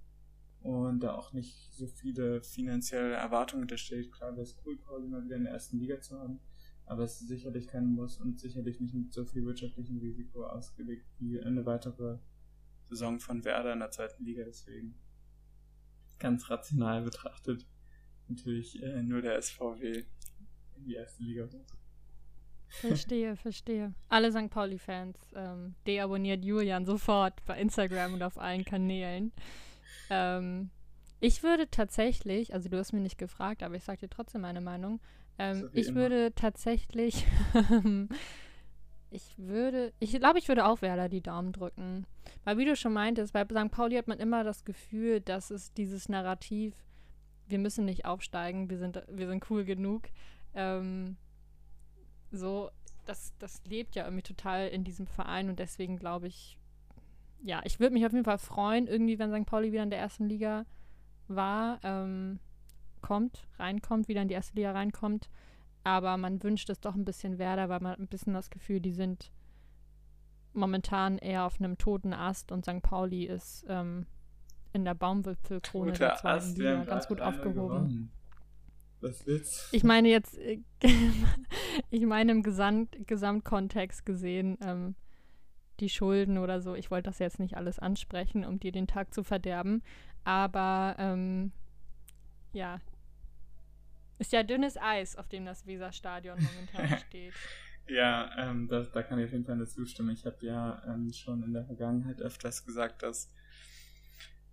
[0.66, 4.12] Und da auch nicht so viele finanzielle Erwartungen hintersteht.
[4.12, 6.40] Klar wäre es cool, Pauli mal wieder in der ersten Liga zu haben,
[6.88, 11.06] aber es ist sicherlich kein Muss und sicherlich nicht mit so viel wirtschaftlichem Risiko ausgelegt
[11.20, 12.18] wie eine weitere
[12.86, 14.44] Saison von Werder in der zweiten Liga.
[14.44, 14.96] Deswegen
[16.18, 17.68] ganz rational betrachtet
[18.28, 20.04] natürlich äh, nur der SVW
[20.78, 21.48] in die erste Liga.
[22.70, 23.94] Verstehe, verstehe.
[24.10, 24.50] Alle St.
[24.50, 29.32] Pauli-Fans, ähm, deabonniert Julian sofort bei Instagram und auf allen Kanälen.
[30.10, 30.70] Ähm,
[31.20, 34.62] ich würde tatsächlich, also du hast mir nicht gefragt, aber ich sage dir trotzdem meine
[34.62, 35.00] Meinung.
[35.38, 36.02] Ähm, ich immer.
[36.02, 37.26] würde tatsächlich,
[39.10, 42.06] ich würde, ich glaube, ich würde auch Werder die Daumen drücken.
[42.44, 43.72] Weil wie du schon meintest, bei St.
[43.72, 46.74] Pauli hat man immer das Gefühl, dass es dieses Narrativ,
[47.48, 50.04] wir müssen nicht aufsteigen, wir sind, wir sind cool genug.
[50.54, 51.18] Ähm,
[52.32, 52.70] so,
[53.06, 56.58] das, das lebt ja irgendwie total in diesem Verein und deswegen glaube ich,
[57.46, 59.46] ja, ich würde mich auf jeden Fall freuen, irgendwie, wenn St.
[59.46, 60.66] Pauli wieder in der ersten Liga
[61.28, 62.40] war, ähm,
[63.02, 65.30] kommt, reinkommt, wieder in die erste Liga reinkommt.
[65.84, 68.80] Aber man wünscht es doch ein bisschen Werder, weil man hat ein bisschen das Gefühl,
[68.80, 69.32] die sind
[70.54, 72.82] momentan eher auf einem toten Ast und St.
[72.82, 74.08] Pauli ist ähm,
[74.74, 78.10] in der Baumwipfelkrone der zweiten Ast, Liga ganz gut aufgehoben.
[79.02, 80.62] Was willst Ich meine jetzt, äh,
[81.92, 84.96] ich meine im Gesamt, Gesamtkontext gesehen, ähm,
[85.80, 86.76] die Schulden oder so.
[86.76, 89.84] Ich wollte das jetzt nicht alles ansprechen, um dir den Tag zu verderben.
[90.24, 91.52] Aber ähm,
[92.54, 92.80] ja,
[94.18, 97.34] ist ja dünnes Eis, auf dem das Weserstadion momentan steht.
[97.88, 100.12] Ja, ähm, das, da kann ich auf jeden Fall zustimmen.
[100.12, 103.32] Ich habe ja ähm, schon in der Vergangenheit öfters gesagt, dass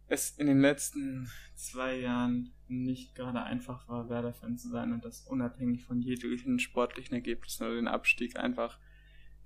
[0.08, 5.22] es in den letzten zwei Jahren nicht gerade einfach war, Werder-Fan zu sein und das
[5.22, 8.78] unabhängig von jeglichen sportlichen Ergebnissen oder den Abstieg einfach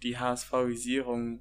[0.02, 1.40] die HSV-Isierung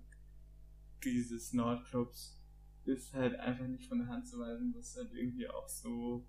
[1.11, 2.41] dieses Nordclubs
[2.85, 6.27] ist halt einfach nicht von der Hand zu weisen, was halt irgendwie auch so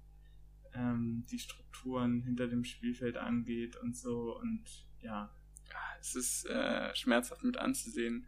[0.72, 5.34] ähm, die Strukturen hinter dem Spielfeld angeht und so und ja,
[6.00, 8.26] es ist äh, schmerzhaft mit anzusehen.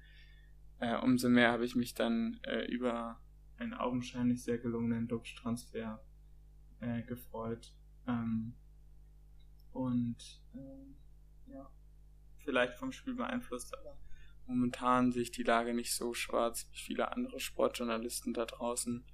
[0.78, 3.20] Äh, umso mehr habe ich mich dann äh, über
[3.56, 6.04] einen augenscheinlich sehr gelungenen Dubsch-Transfer
[6.80, 7.74] äh, gefreut.
[8.06, 8.54] Ähm,
[9.72, 11.70] und äh, ja,
[12.38, 13.98] vielleicht vom Spiel beeinflusst, aber
[14.48, 19.04] momentan sehe ich die Lage nicht so schwarz wie viele andere Sportjournalisten da draußen,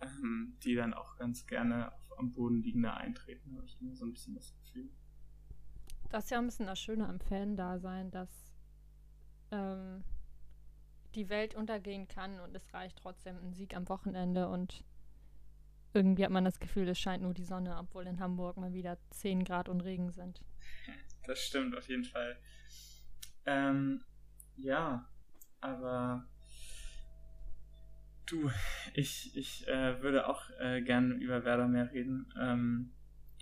[0.00, 4.04] ähm, die dann auch ganz gerne auf, am Boden liegender eintreten, habe ich immer so
[4.04, 4.90] ein bisschen das Gefühl.
[6.10, 8.28] Das ist ja ein bisschen das Schöne am Fan-Dasein, dass
[9.50, 10.04] ähm,
[11.14, 14.84] die Welt untergehen kann und es reicht trotzdem ein Sieg am Wochenende und
[15.92, 18.98] irgendwie hat man das Gefühl, es scheint nur die Sonne, obwohl in Hamburg mal wieder
[19.10, 20.40] 10 Grad und Regen sind.
[21.24, 22.38] Das stimmt auf jeden Fall.
[23.46, 24.04] Ähm,
[24.62, 25.08] ja,
[25.60, 26.26] aber
[28.26, 28.50] du,
[28.94, 32.32] ich, ich äh, würde auch äh, gerne über Werder mehr reden.
[32.38, 32.92] Ähm,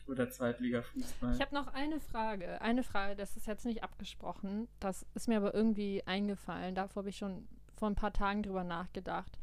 [0.08, 1.34] oder Zweitliga-Fußball.
[1.34, 2.60] Ich habe noch eine Frage.
[2.62, 4.66] Eine Frage, das ist jetzt nicht abgesprochen.
[4.80, 6.74] Das ist mir aber irgendwie eingefallen.
[6.74, 9.38] Davor habe ich schon vor ein paar Tagen drüber nachgedacht,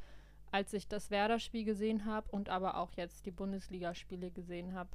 [0.51, 4.89] als ich das Werder-Spiel gesehen habe und aber auch jetzt die Bundesligaspiele gesehen habe.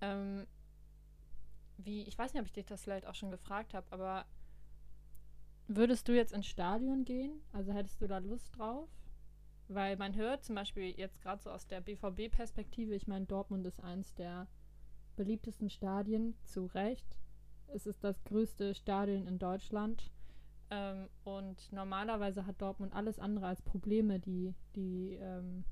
[0.00, 0.46] Ähm,
[1.76, 4.24] wie, ich weiß nicht, ob ich dich das vielleicht auch schon gefragt habe, aber
[5.76, 7.40] würdest du jetzt ins Stadion gehen?
[7.52, 8.88] Also hättest du da Lust drauf?
[9.68, 13.82] Weil man hört zum Beispiel jetzt gerade so aus der BVB-Perspektive, ich meine, Dortmund ist
[13.82, 14.48] eins der
[15.16, 17.16] beliebtesten Stadien, zu Recht.
[17.68, 20.10] Es ist das größte Stadion in Deutschland.
[20.70, 25.64] Ähm, und normalerweise hat Dortmund alles andere als Probleme, die, die ähm,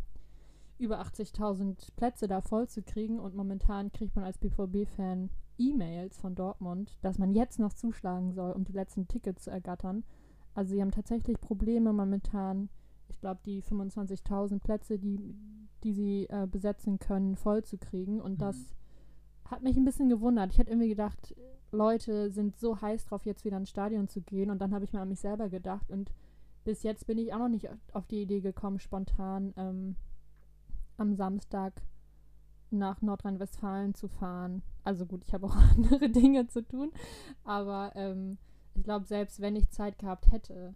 [0.79, 3.19] über 80.000 Plätze da voll zu kriegen.
[3.19, 8.53] Und momentan kriegt man als BVB-Fan E-Mails von Dortmund, dass man jetzt noch zuschlagen soll,
[8.53, 10.05] um die letzten Tickets zu ergattern.
[10.55, 12.69] Also sie haben tatsächlich Probleme momentan,
[13.09, 15.37] ich glaube, die 25.000 Plätze, die,
[15.85, 18.21] die sie äh, besetzen können, voll zu kriegen.
[18.21, 18.39] Und mhm.
[18.39, 18.57] das
[19.45, 20.53] hat mich ein bisschen gewundert.
[20.53, 21.35] Ich hätte irgendwie gedacht,
[21.71, 24.51] Leute sind so heiß drauf, jetzt wieder ins Stadion zu gehen.
[24.51, 25.91] Und dann habe ich mir an mich selber gedacht.
[25.91, 26.13] Und
[26.65, 29.97] bis jetzt bin ich auch noch nicht auf die Idee gekommen, spontan ähm,
[30.97, 31.83] am Samstag
[32.71, 34.63] nach Nordrhein-Westfalen zu fahren.
[34.85, 36.93] Also gut, ich habe auch andere Dinge zu tun.
[37.45, 38.39] Aber ähm,
[38.75, 40.75] ich glaube, selbst wenn ich Zeit gehabt hätte,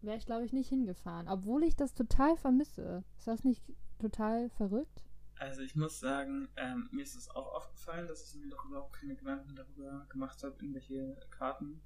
[0.00, 1.28] wäre ich, glaube ich, nicht hingefahren.
[1.28, 3.04] Obwohl ich das total vermisse.
[3.16, 3.62] Ist das nicht
[3.98, 5.04] total verrückt?
[5.38, 8.94] Also ich muss sagen, ähm, mir ist es auch aufgefallen, dass ich mir doch überhaupt
[8.94, 11.80] keine Gedanken darüber gemacht habe, in welche Karten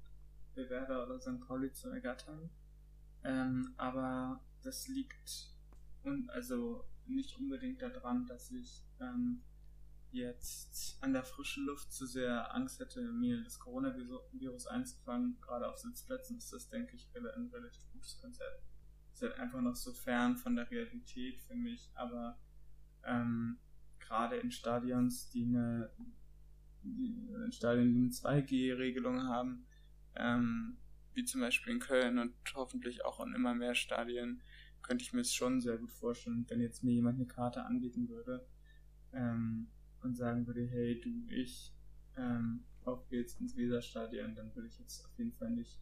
[0.55, 1.39] wir Werder oder St.
[1.47, 2.49] Pauli zu ergattern.
[3.23, 5.53] Ähm, aber das liegt
[6.03, 9.43] und also nicht unbedingt daran, dass ich ähm,
[10.11, 15.37] jetzt an der frischen Luft zu sehr Angst hätte, mir das Coronavirus einzufangen.
[15.41, 18.63] Gerade auf Sitzplätzen ist das, denke ich, ein relativ gutes Konzept.
[19.11, 22.39] Ist halt einfach noch so fern von der Realität für mich, aber
[23.03, 23.59] ähm,
[23.99, 25.91] gerade in Stadions, die eine,
[26.83, 28.09] die, Stadien, die eine
[28.41, 29.65] 2G-Regelung haben,
[30.15, 30.77] ähm,
[31.13, 34.41] wie zum Beispiel in Köln und hoffentlich auch in immer mehr Stadien,
[34.83, 38.09] könnte ich mir es schon sehr gut vorstellen, wenn jetzt mir jemand eine Karte anbieten
[38.09, 38.45] würde
[39.13, 39.69] ähm,
[40.01, 41.73] und sagen würde, hey, du, ich,
[42.17, 45.79] ähm, auf geht's ins Weserstadion, dann würde ich jetzt auf jeden Fall nicht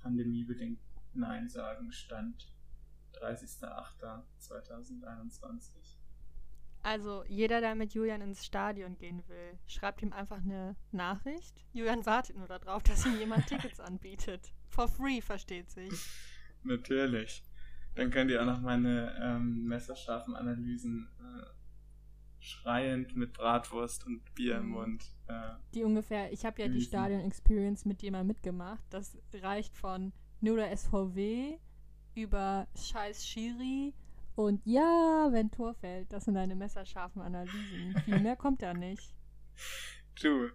[0.00, 0.80] pandemiebedingt
[1.14, 2.52] Nein sagen, Stand
[3.14, 5.98] 30.08.2021.
[6.82, 11.66] Also jeder, der mit Julian ins Stadion gehen will, schreibt ihm einfach eine Nachricht.
[11.72, 14.52] Julian wartet nur darauf, dass ihm jemand Tickets anbietet.
[14.68, 15.92] For free, versteht sich.
[16.62, 17.42] Natürlich.
[17.98, 21.46] Dann könnt ihr auch noch meine ähm, messerscharfen Analysen äh,
[22.38, 24.70] schreiend mit Bratwurst und Bier im mhm.
[24.70, 25.16] Mund.
[25.26, 28.84] Äh, die ungefähr, ich habe ja die Stadion Experience mit dir mal mitgemacht.
[28.90, 31.58] Das reicht von nur der SVW
[32.14, 33.94] über Scheiß Schiri
[34.36, 36.12] und ja, wenn Tor fällt.
[36.12, 38.00] Das sind deine messerscharfen Analysen.
[38.04, 39.12] Viel mehr kommt da nicht.
[40.20, 40.50] Du,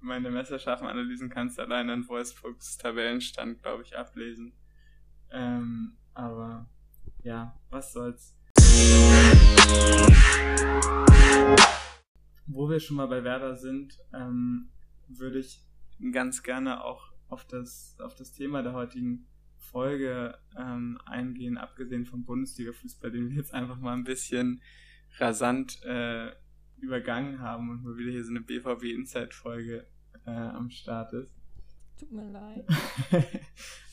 [0.00, 4.52] meine messerscharfen Analysen kannst du allein an Wolfsburgs Tabellenstand, glaube ich, ablesen.
[5.32, 6.68] Ähm, aber
[7.22, 8.34] ja, was soll's.
[12.46, 14.70] Wo wir schon mal bei Werder sind, ähm,
[15.08, 15.64] würde ich
[16.12, 19.26] ganz gerne auch auf das, auf das Thema der heutigen
[19.56, 24.62] Folge ähm, eingehen, abgesehen vom Bundesliga-Fußball, den wir jetzt einfach mal ein bisschen
[25.18, 26.32] rasant äh,
[26.78, 29.86] übergangen haben und mal wieder hier so eine BVB-Inside-Folge
[30.26, 31.37] äh, am Start ist.
[31.98, 32.64] Tut mir leid.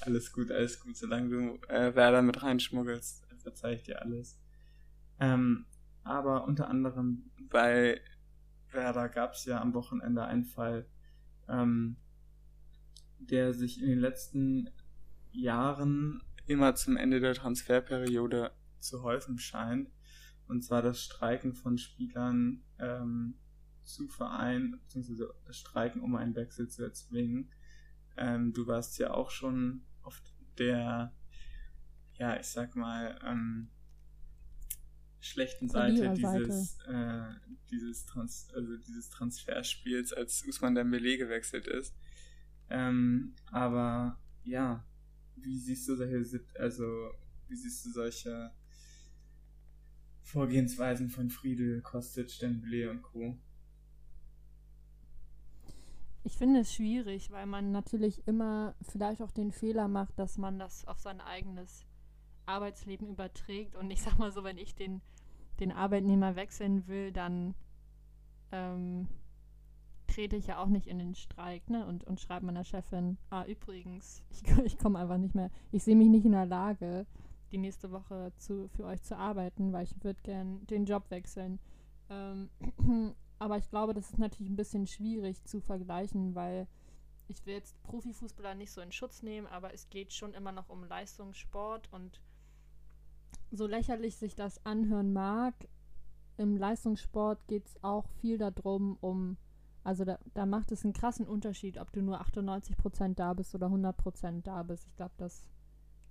[0.02, 0.96] alles gut, alles gut.
[0.96, 4.40] Solange du äh, Werder mit reinschmuggelst, verzeih ich dir alles.
[5.20, 5.66] Ähm,
[6.04, 8.02] aber unter anderem bei
[8.72, 10.88] Werder gab es ja am Wochenende einen Fall,
[11.48, 11.98] ähm,
[13.20, 14.70] der sich in den letzten
[15.32, 19.90] Jahren immer zum Ende der Transferperiode zu häufen scheint.
[20.48, 23.36] Und zwar das Streiken von Spielern ähm,
[23.84, 27.50] zu Vereinen, beziehungsweise das Streiken, um einen Wechsel zu erzwingen.
[28.18, 30.22] Ähm, du warst ja auch schon auf
[30.58, 31.14] der,
[32.14, 33.70] ja, ich sag mal, ähm,
[35.20, 37.24] schlechten Seite dieses, äh,
[37.72, 41.96] dieses, Trans also dieses Transferspiels, als Usman Dembele gewechselt ist.
[42.70, 44.86] Ähm, aber ja,
[45.36, 47.12] wie siehst du solche, also
[47.48, 48.52] wie siehst du solche
[50.22, 53.38] Vorgehensweisen von Friedel, Kostic, Dembele und Co.?
[56.26, 60.58] Ich finde es schwierig, weil man natürlich immer vielleicht auch den Fehler macht, dass man
[60.58, 61.86] das auf sein eigenes
[62.48, 63.76] Arbeitsleben überträgt.
[63.76, 65.02] Und ich sag mal so, wenn ich den,
[65.60, 67.54] den Arbeitnehmer wechseln will, dann
[68.52, 69.08] ähm,
[70.08, 71.86] trete ich ja auch nicht in den Streik ne?
[71.86, 75.96] und, und schreibe meiner Chefin, ah, übrigens, ich, ich komme einfach nicht mehr, ich sehe
[75.96, 77.06] mich nicht in der Lage,
[77.52, 81.60] die nächste Woche zu, für euch zu arbeiten, weil ich würde gern den Job wechseln.
[82.10, 82.50] Ähm,
[83.40, 86.68] aber ich glaube, das ist natürlich ein bisschen schwierig zu vergleichen, weil
[87.28, 90.70] ich will jetzt Profifußballer nicht so in Schutz nehmen, aber es geht schon immer noch
[90.70, 92.22] um Leistungssport und
[93.52, 95.56] so lächerlich sich das anhören mag,
[96.38, 99.38] im Leistungssport geht es auch viel darum, um,
[99.84, 103.68] also da, da macht es einen krassen Unterschied, ob du nur 98% da bist oder
[103.68, 104.86] 100% da bist.
[104.88, 105.48] Ich glaube, das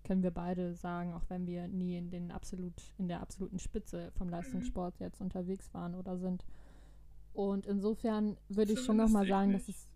[0.02, 4.12] können wir beide sagen, auch wenn wir nie in den absolut, in der absoluten Spitze
[4.12, 6.44] vom Leistungssport jetzt unterwegs waren oder sind.
[7.35, 9.88] Und insofern würde ich schon nochmal sagen, dass es.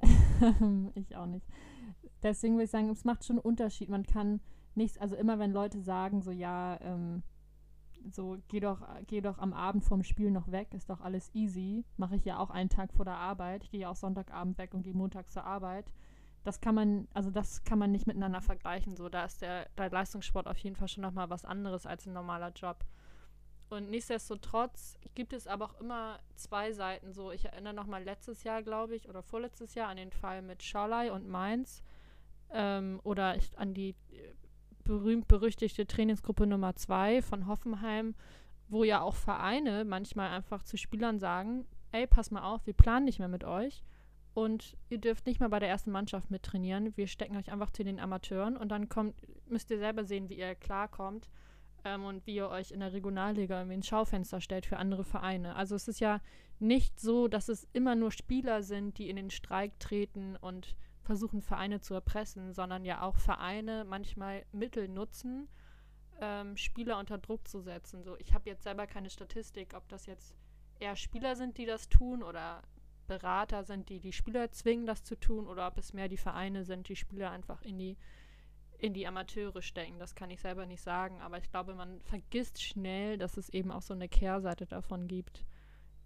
[0.94, 1.46] ich auch nicht.
[2.22, 3.88] Deswegen würde ich sagen, es macht schon einen Unterschied.
[3.88, 4.40] Man kann
[4.76, 7.24] nichts, also immer wenn Leute sagen, so ja, ähm,
[8.10, 11.84] so geh doch, geh doch am Abend vorm Spiel noch weg, ist doch alles easy.
[11.96, 13.64] Mache ich ja auch einen Tag vor der Arbeit.
[13.64, 15.92] Ich gehe ja auch Sonntagabend weg und gehe Montag zur Arbeit.
[16.44, 18.96] Das kann man, also das kann man nicht miteinander vergleichen.
[18.96, 22.12] So, da ist der, der Leistungssport auf jeden Fall schon nochmal was anderes als ein
[22.12, 22.84] normaler Job.
[23.70, 27.12] Und nichtsdestotrotz gibt es aber auch immer zwei Seiten.
[27.12, 30.42] So, ich erinnere noch mal letztes Jahr, glaube ich, oder vorletztes Jahr an den Fall
[30.42, 31.82] mit Schalai und Mainz.
[32.50, 34.32] Ähm, oder ich, an die äh,
[34.84, 38.14] berühmt-berüchtigte Trainingsgruppe Nummer 2 von Hoffenheim,
[38.68, 43.04] wo ja auch Vereine manchmal einfach zu Spielern sagen, ey, pass mal auf, wir planen
[43.04, 43.84] nicht mehr mit euch
[44.32, 46.96] und ihr dürft nicht mehr bei der ersten Mannschaft mittrainieren.
[46.96, 49.14] Wir stecken euch einfach zu den Amateuren und dann kommt,
[49.46, 51.28] müsst ihr selber sehen, wie ihr klarkommt
[51.84, 55.56] ähm, und wie ihr euch in der Regionalliga irgendwie ins Schaufenster stellt für andere Vereine.
[55.56, 56.20] Also es ist ja
[56.58, 61.40] nicht so, dass es immer nur Spieler sind, die in den Streik treten und versuchen,
[61.40, 65.48] Vereine zu erpressen, sondern ja auch Vereine manchmal Mittel nutzen,
[66.20, 68.02] ähm, Spieler unter Druck zu setzen.
[68.02, 70.36] So, ich habe jetzt selber keine Statistik, ob das jetzt
[70.80, 72.62] eher Spieler sind, die das tun oder
[73.06, 76.64] Berater sind, die die Spieler zwingen, das zu tun, oder ob es mehr die Vereine
[76.64, 77.96] sind, die Spieler einfach in die
[78.78, 79.98] in die Amateure stecken.
[79.98, 83.72] Das kann ich selber nicht sagen, aber ich glaube, man vergisst schnell, dass es eben
[83.72, 85.44] auch so eine Kehrseite davon gibt.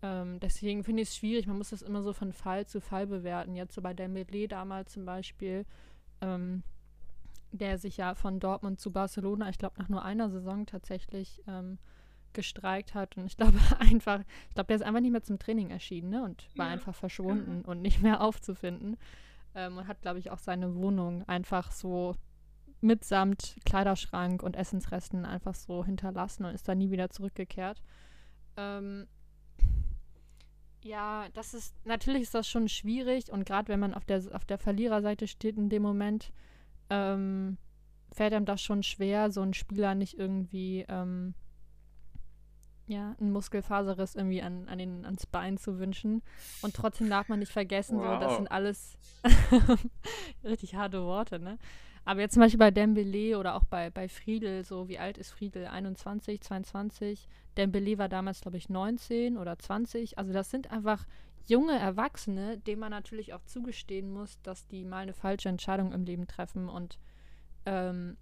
[0.00, 3.06] Ähm, deswegen finde ich es schwierig, man muss das immer so von Fall zu Fall
[3.06, 3.54] bewerten.
[3.54, 5.64] Jetzt so bei der Medley damals zum Beispiel,
[6.20, 6.62] ähm,
[7.52, 11.78] der sich ja von Dortmund zu Barcelona, ich glaube nach nur einer Saison tatsächlich ähm,
[12.32, 13.16] gestreikt hat.
[13.18, 16.24] Und ich glaube einfach, ich glaube, der ist einfach nicht mehr zum Training erschienen ne?
[16.24, 16.72] und war ja.
[16.72, 17.70] einfach verschwunden ja.
[17.70, 18.96] und nicht mehr aufzufinden.
[19.54, 22.16] Ähm, und hat, glaube ich, auch seine Wohnung einfach so
[22.83, 27.83] mitsamt Kleiderschrank und Essensresten einfach so hinterlassen und ist da nie wieder zurückgekehrt.
[28.57, 29.07] Ähm,
[30.83, 34.45] ja, das ist, natürlich ist das schon schwierig und gerade wenn man auf der, auf
[34.45, 36.33] der Verliererseite steht in dem Moment,
[36.90, 37.57] ähm,
[38.11, 41.35] fällt einem das schon schwer, so einen Spieler nicht irgendwie, ähm,
[42.87, 46.23] ja, einen Muskelfaserriss irgendwie an, an den, ans Bein zu wünschen.
[46.62, 48.14] Und trotzdem darf man nicht vergessen, wow.
[48.14, 48.99] so, das sind alles
[50.45, 51.59] richtig harte Worte, ne?
[52.05, 55.31] Aber jetzt zum Beispiel bei Dembele oder auch bei, bei Friedel, so wie alt ist
[55.31, 55.67] Friedel?
[55.67, 57.29] 21, 22.
[57.57, 60.19] Dembele war damals, glaube ich, 19 oder 20.
[60.19, 61.07] Also das sind einfach
[61.47, 66.05] junge Erwachsene, denen man natürlich auch zugestehen muss, dass die mal eine falsche Entscheidung im
[66.05, 66.99] Leben treffen und
[67.67, 68.17] ähm,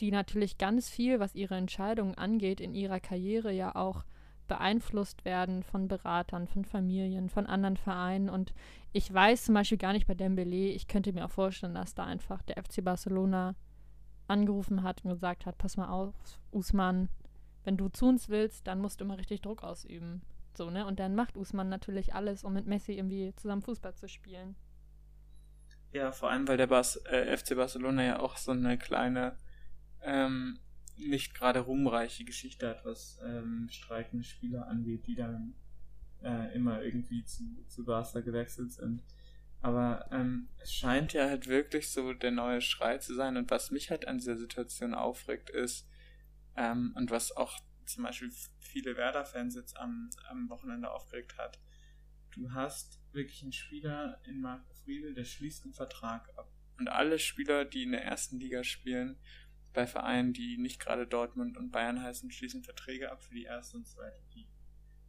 [0.00, 4.04] die natürlich ganz viel, was ihre Entscheidungen angeht, in ihrer Karriere ja auch
[4.48, 8.28] beeinflusst werden von Beratern, von Familien, von anderen Vereinen.
[8.28, 8.52] Und
[8.92, 12.04] ich weiß zum Beispiel gar nicht bei Dembele, ich könnte mir auch vorstellen, dass da
[12.04, 13.54] einfach der FC Barcelona
[14.26, 16.14] angerufen hat und gesagt hat, pass mal auf,
[16.50, 17.08] Usman,
[17.64, 20.22] wenn du zu uns willst, dann musst du immer richtig Druck ausüben.
[20.56, 20.86] So, ne?
[20.86, 24.56] Und dann macht Usman natürlich alles, um mit Messi irgendwie zusammen Fußball zu spielen.
[25.92, 29.36] Ja, vor allem, weil der Bas äh, FC Barcelona ja auch so eine kleine
[30.02, 30.58] ähm,
[30.98, 35.54] nicht gerade ruhmreiche Geschichte hat, was ähm, streikende Spieler angeht, die dann
[36.22, 39.02] äh, immer irgendwie zu, zu Barca gewechselt sind.
[39.60, 43.36] Aber ähm, es scheint ja halt wirklich so der neue Schrei zu sein.
[43.36, 45.88] Und was mich halt an dieser Situation aufregt, ist,
[46.56, 51.58] ähm, und was auch zum Beispiel viele Werder-Fans jetzt am, am Wochenende aufgeregt hat,
[52.32, 56.52] du hast wirklich einen Spieler in Marco Friedel, der schließt einen Vertrag ab.
[56.78, 59.18] Und alle Spieler, die in der ersten Liga spielen,
[59.72, 63.76] bei Vereinen, die nicht gerade Dortmund und Bayern heißen, schließen Verträge ab für die erste
[63.76, 64.50] und zweite Liga.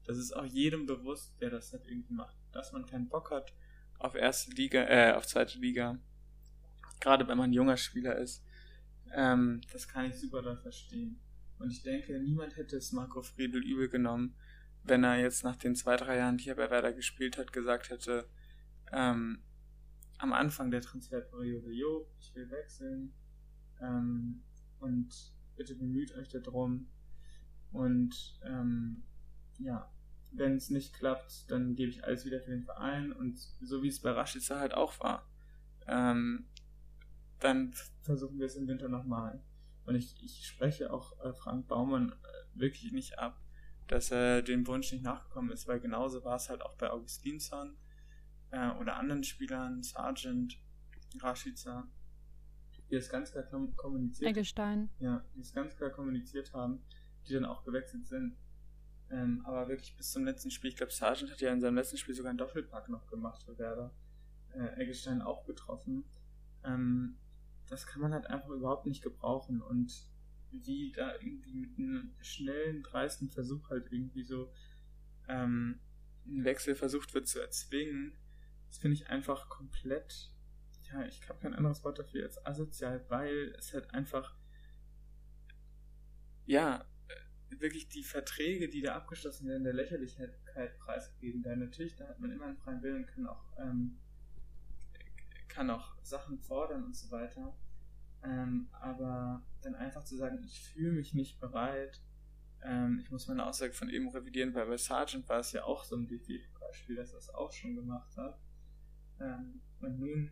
[0.06, 3.54] Das ist auch jedem bewusst, der das halt irgendwie macht, dass man keinen Bock hat
[4.00, 6.00] auf erste Liga, äh, auf zweite Liga.
[7.00, 8.44] Gerade wenn man junger Spieler ist.
[9.14, 11.20] Ähm, das kann ich super da verstehen.
[11.60, 14.36] Und ich denke, niemand hätte es Marco Friedel übel genommen,
[14.84, 17.90] wenn er jetzt nach den zwei, drei Jahren, die er bei Werder gespielt hat, gesagt
[17.90, 18.30] hätte,
[18.92, 19.44] ähm,
[20.18, 23.14] am Anfang der Transferperiode, jo, ich will wechseln,
[23.82, 24.44] ähm,
[24.80, 26.88] und bitte bemüht euch darum.
[27.72, 29.04] Und ähm,
[29.60, 29.92] ja,
[30.32, 33.88] wenn es nicht klappt, dann gebe ich alles wieder für den Verein und so wie
[33.88, 35.28] es bei Rashica halt auch war,
[35.88, 36.48] ähm,
[37.40, 39.44] dann versuchen wir es im Winter nochmal.
[39.86, 43.42] Und ich, ich spreche auch äh, Frank Baumann äh, wirklich nicht ab,
[43.88, 47.76] dass er dem Wunsch nicht nachgekommen ist, weil genauso war es halt auch bei Augustinsson
[48.52, 50.60] äh, oder anderen Spielern, Sargent,
[51.20, 51.88] Rashica
[52.90, 53.44] die das ganz klar
[53.76, 54.90] kommuniziert Eggestein.
[55.00, 56.82] Ja, die es ganz klar kommuniziert haben,
[57.28, 58.38] die dann auch gewechselt sind.
[59.12, 61.98] Ähm, aber wirklich bis zum letzten Spiel, ich glaube, Sargent hat ja in seinem letzten
[61.98, 63.94] Spiel sogar einen Doppelpack noch gemacht für Werder.
[64.54, 66.04] Äh, Eggestein auch getroffen.
[66.64, 67.18] Ähm,
[67.68, 69.62] das kann man halt einfach überhaupt nicht gebrauchen.
[69.62, 70.08] Und
[70.52, 74.52] wie da irgendwie mit einem schnellen, dreisten Versuch halt irgendwie so
[75.28, 75.80] ähm,
[76.26, 78.18] ein Wechsel versucht wird zu erzwingen,
[78.68, 80.32] das finde ich einfach komplett
[80.92, 84.36] ja, ich habe kein anderes Wort dafür als asozial, weil es halt einfach,
[86.46, 86.86] ja,
[87.50, 90.32] wirklich die Verträge, die da abgeschlossen werden, der Lächerlichkeit
[90.80, 91.42] preisgeben.
[91.42, 94.00] Da natürlich, da hat man immer einen freien Willen, kann auch, ähm,
[95.48, 97.56] kann auch Sachen fordern und so weiter.
[98.24, 102.02] Ähm, aber dann einfach zu sagen, ich fühle mich nicht bereit,
[102.62, 105.84] ähm, ich muss meine Aussage von eben revidieren, weil bei Sargent war es ja auch
[105.84, 108.40] so ein DFB-Pokalspiel, dass er es auch schon gemacht hat.
[109.20, 110.32] Ähm, und nun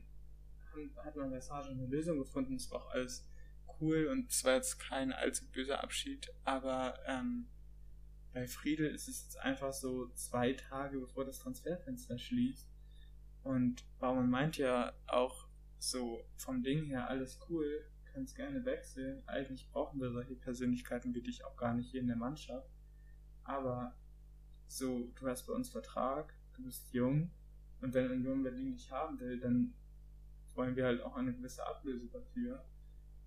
[1.03, 2.55] hat man bei Sarge eine Lösung gefunden.
[2.55, 3.27] Es war auch alles
[3.79, 7.47] cool und es war jetzt kein allzu böser Abschied, aber ähm,
[8.33, 12.67] bei Friedel ist es jetzt einfach so zwei Tage bevor das Transferfenster schließt.
[13.43, 15.47] Und Baumann meint ja auch
[15.79, 19.23] so vom Ding her alles cool, kannst gerne wechseln.
[19.27, 22.69] Eigentlich brauchen wir solche Persönlichkeiten wie dich auch gar nicht hier in der Mannschaft.
[23.43, 23.95] Aber
[24.67, 27.31] so, du hast bei uns Vertrag, du bist jung
[27.81, 29.73] und wenn Union Berlin dich haben will, dann
[30.57, 32.65] wollen wir halt auch eine gewisse Ablöse dafür.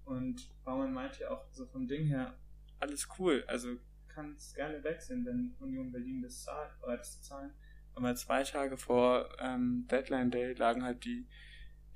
[0.04, 2.34] Und Baumann meinte ja auch so vom Ding her,
[2.80, 3.76] alles cool, also
[4.08, 7.52] kannst gerne wechseln, wenn Union Berlin das zahlt, ist zu zahlen.
[7.94, 11.26] Aber zwei Tage vor ähm, Deadline Day lagen halt die,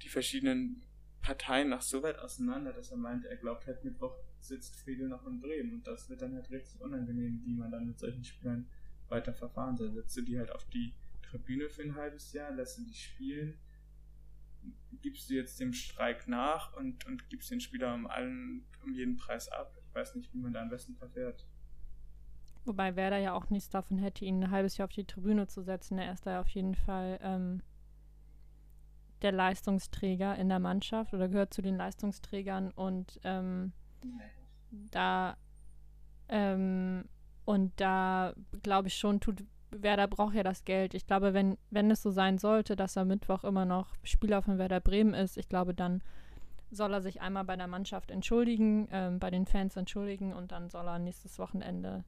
[0.03, 0.85] die verschiedenen
[1.23, 5.27] Parteien noch so weit auseinander, dass er meinte, er glaubt halt Mittwoch sitzt Friedel noch
[5.27, 8.69] in Bremen und das wird dann halt richtig unangenehm, wie man dann mit solchen Spielern
[9.09, 9.91] weiter verfahren soll.
[9.93, 13.59] Setzt du die halt auf die Tribüne für ein halbes Jahr, lässt du die spielen,
[15.03, 19.17] gibst du jetzt dem Streik nach und, und gibst den Spieler um allen, um jeden
[19.17, 19.77] Preis ab.
[19.87, 21.47] Ich weiß nicht, wie man da am besten verfährt.
[22.65, 25.63] Wobei Werder ja auch nichts davon hätte, ihn ein halbes Jahr auf die Tribüne zu
[25.63, 25.99] setzen.
[25.99, 27.63] Er ist da auf jeden Fall ähm,
[29.21, 33.73] der Leistungsträger in der Mannschaft oder gehört zu den Leistungsträgern und ähm,
[34.91, 35.37] da
[36.29, 37.05] ähm,
[37.45, 39.45] und da glaube ich schon, tut
[39.83, 40.95] Werder braucht ja das Geld.
[40.95, 44.59] Ich glaube, wenn, wenn es so sein sollte, dass er Mittwoch immer noch Spieler von
[44.59, 46.03] Werder Bremen ist, ich glaube, dann
[46.71, 50.71] soll er sich einmal bei der Mannschaft entschuldigen, ähm, bei den Fans entschuldigen und dann
[50.71, 52.05] soll er nächstes Wochenende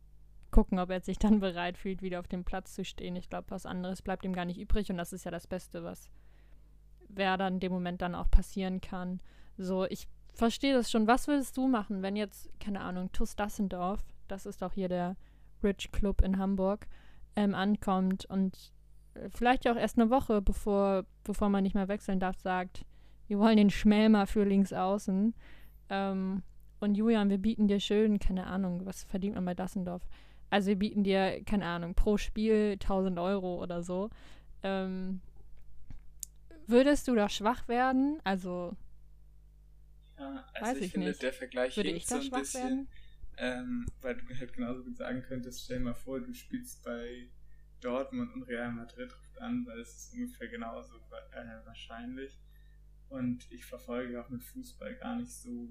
[0.50, 3.16] gucken, ob er sich dann bereit fühlt, wieder auf dem Platz zu stehen.
[3.16, 5.84] Ich glaube, was anderes bleibt ihm gar nicht übrig und das ist ja das Beste,
[5.84, 6.10] was
[7.08, 9.20] Werder in dem Moment dann auch passieren kann.
[9.56, 11.06] So, ich verstehe das schon.
[11.06, 15.16] Was würdest du machen, wenn jetzt, keine Ahnung, TuS Dassendorf, das ist doch hier der
[15.62, 16.86] Rich Club in Hamburg,
[17.36, 18.72] ähm, ankommt und
[19.14, 22.84] äh, vielleicht auch erst eine Woche, bevor, bevor man nicht mehr wechseln darf, sagt,
[23.28, 25.34] wir wollen den Schmelmer für links außen.
[25.90, 26.42] Ähm,
[26.80, 30.02] und Julian, wir bieten dir schön, keine Ahnung, was verdient man bei Dassendorf?
[30.50, 34.10] Also wir bieten dir, keine Ahnung, pro Spiel 1000 Euro oder so.
[34.62, 35.20] Ähm,
[36.66, 38.20] würdest du da schwach werden?
[38.24, 38.76] Also,
[40.18, 41.22] ja, also weiß ich, ich finde, nicht.
[41.22, 42.88] der Vergleich Würde ich da so ein schwach bisschen, werden?
[43.38, 47.28] Ähm, weil du halt genauso gut sagen könntest, stell mal vor, du spielst bei
[47.80, 50.96] Dortmund und Real Madrid ruft an, weil es ist ungefähr genauso
[51.32, 52.40] äh, wahrscheinlich.
[53.08, 55.68] Und ich verfolge auch mit Fußball gar nicht so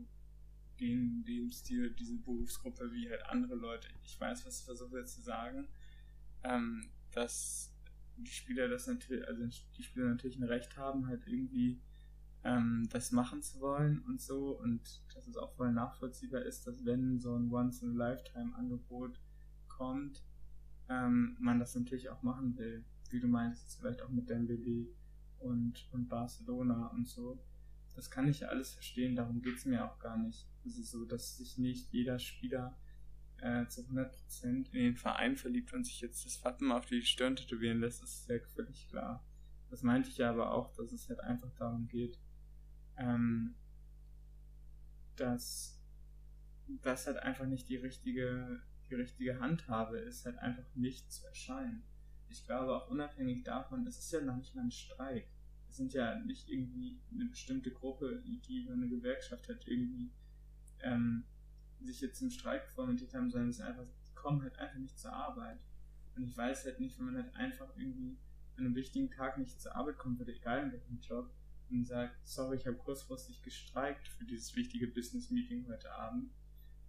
[0.79, 3.87] den Lebensstil, diese Berufsgruppe wie halt andere Leute.
[4.03, 5.67] Ich weiß, was ich versuche zu sagen,
[6.43, 7.73] ähm, dass
[8.17, 9.45] die Spieler das natürlich, also
[9.77, 11.81] die Spieler natürlich ein Recht haben, halt irgendwie
[12.45, 16.85] ähm, das machen zu wollen und so und dass es auch voll nachvollziehbar ist, dass
[16.85, 19.19] wenn so ein Once-in-a-Lifetime-Angebot
[19.67, 20.23] kommt,
[20.87, 22.85] ähm, man das natürlich auch machen will.
[23.09, 24.87] Wie du meinst, vielleicht auch mit Dembele
[25.39, 27.43] und, und Barcelona und so.
[27.95, 30.47] Das kann ich ja alles verstehen, darum geht es mir auch gar nicht.
[30.65, 32.77] Es ist so, dass sich nicht jeder Spieler
[33.37, 34.11] äh, zu 100%
[34.43, 38.29] in den Verein verliebt und sich jetzt das Wappen auf die Stirn tätowieren lässt, ist
[38.29, 39.25] ja völlig klar.
[39.71, 42.19] Das meinte ich ja aber auch, dass es halt einfach darum geht,
[42.97, 43.55] ähm,
[45.15, 45.81] dass
[46.81, 51.83] das halt einfach nicht die richtige, die richtige Handhabe ist, halt einfach nicht zu erscheinen.
[52.29, 55.27] Ich glaube auch unabhängig davon, es ist ja noch nicht mal ein Streik.
[55.69, 60.11] Es sind ja nicht irgendwie eine bestimmte Gruppe, die über eine Gewerkschaft halt irgendwie
[60.81, 61.25] ähm,
[61.81, 64.97] sich jetzt im Streik formatiert haben, sondern es ist einfach, die kommen halt einfach nicht
[64.97, 65.59] zur Arbeit.
[66.15, 68.17] Und ich weiß halt nicht, wenn man halt einfach irgendwie
[68.57, 71.29] an einem wichtigen Tag nicht zur Arbeit kommt würde, egal in welchem Job,
[71.69, 76.31] und sagt, sorry, ich habe kurzfristig gestreikt für dieses wichtige Business-Meeting heute Abend,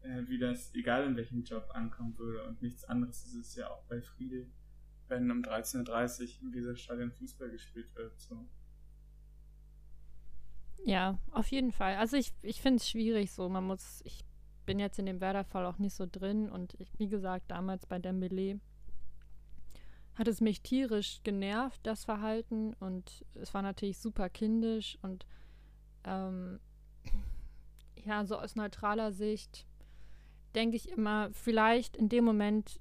[0.02, 2.44] äh, wie das, egal in welchem Job, ankommen würde.
[2.44, 4.50] Und nichts anderes ist es ja auch bei Friedel,
[5.08, 8.20] wenn um 13.30 Uhr im Weserstadion Fußball gespielt wird.
[8.20, 8.48] So.
[10.84, 11.96] Ja, auf jeden Fall.
[11.96, 13.48] Also ich, ich finde es schwierig so.
[13.48, 14.24] Man muss, ich
[14.66, 17.98] bin jetzt in dem Werder-Fall auch nicht so drin und ich, wie gesagt, damals bei
[17.98, 18.60] Dembele
[20.16, 22.74] hat es mich tierisch genervt, das Verhalten.
[22.80, 24.98] Und es war natürlich super kindisch.
[25.02, 25.26] Und
[26.04, 26.58] ähm,
[28.04, 29.66] ja, so aus neutraler Sicht
[30.54, 32.80] denke ich immer, vielleicht in dem Moment,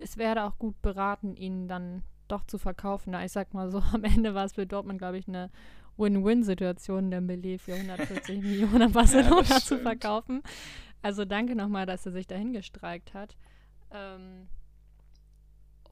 [0.00, 3.12] es wäre auch gut beraten, ihn dann doch zu verkaufen.
[3.12, 5.50] Na, ich sag mal so, am Ende war es für Dortmund, glaube ich, eine
[5.96, 10.42] Win-Win-Situation, der Melee für 140 Millionen an Barcelona ja, zu verkaufen.
[11.02, 13.36] Also danke nochmal, dass er sich dahin gestreikt hat.
[13.92, 14.48] Ähm,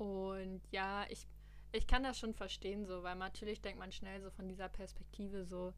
[0.03, 1.29] und ja, ich,
[1.71, 5.45] ich kann das schon verstehen, so, weil natürlich denkt man schnell so von dieser Perspektive
[5.45, 5.73] so,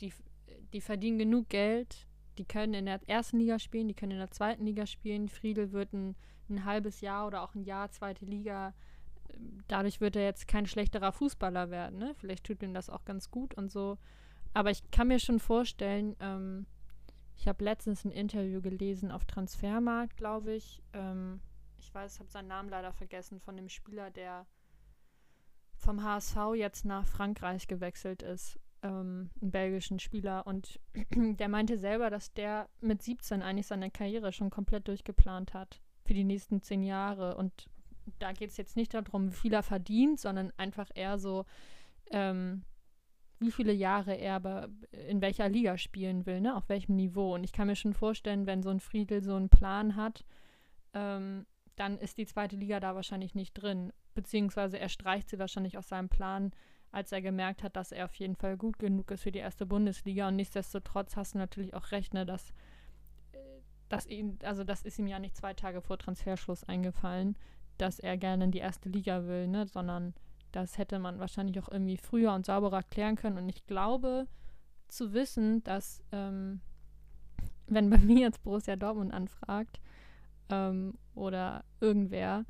[0.00, 0.12] die,
[0.72, 4.32] die verdienen genug Geld, die können in der ersten Liga spielen, die können in der
[4.32, 5.28] zweiten Liga spielen.
[5.28, 6.16] Friedel wird ein,
[6.50, 8.74] ein halbes Jahr oder auch ein Jahr zweite Liga.
[9.68, 11.98] Dadurch wird er jetzt kein schlechterer Fußballer werden.
[11.98, 12.14] Ne?
[12.16, 13.96] Vielleicht tut ihm das auch ganz gut und so.
[14.54, 16.66] Aber ich kann mir schon vorstellen, ähm,
[17.36, 20.82] ich habe letztens ein Interview gelesen auf Transfermarkt, glaube ich.
[20.92, 21.40] Ähm,
[21.86, 24.46] ich weiß, habe seinen Namen leider vergessen, von dem Spieler, der
[25.76, 28.58] vom HSV jetzt nach Frankreich gewechselt ist.
[28.82, 30.46] ähm, einen belgischen Spieler.
[30.46, 30.80] Und
[31.14, 36.14] der meinte selber, dass der mit 17 eigentlich seine Karriere schon komplett durchgeplant hat für
[36.14, 37.36] die nächsten zehn Jahre.
[37.36, 37.68] Und
[38.18, 41.46] da geht es jetzt nicht darum, wie viel er verdient, sondern einfach eher so,
[42.10, 42.64] ähm,
[43.38, 44.68] wie viele Jahre er aber
[45.08, 46.56] in welcher Liga spielen will, ne?
[46.56, 47.34] auf welchem Niveau.
[47.34, 50.24] Und ich kann mir schon vorstellen, wenn so ein Friedel so einen Plan hat,
[50.94, 51.46] ähm,
[51.76, 53.92] dann ist die zweite Liga da wahrscheinlich nicht drin.
[54.14, 56.52] Beziehungsweise er streicht sie wahrscheinlich aus seinem Plan,
[56.90, 59.66] als er gemerkt hat, dass er auf jeden Fall gut genug ist für die erste
[59.66, 60.28] Bundesliga.
[60.28, 62.50] Und nichtsdestotrotz hast du natürlich auch recht, ne, dass,
[63.32, 63.38] äh,
[63.88, 67.36] dass ihn, also das ist ihm ja nicht zwei Tage vor Transferschluss eingefallen,
[67.76, 70.14] dass er gerne in die erste Liga will, ne, sondern
[70.52, 73.36] das hätte man wahrscheinlich auch irgendwie früher und sauberer klären können.
[73.36, 74.26] Und ich glaube
[74.88, 76.62] zu wissen, dass ähm,
[77.66, 79.80] wenn bei mir jetzt Borussia Dortmund anfragt
[80.50, 82.44] ähm, oder irgendwer,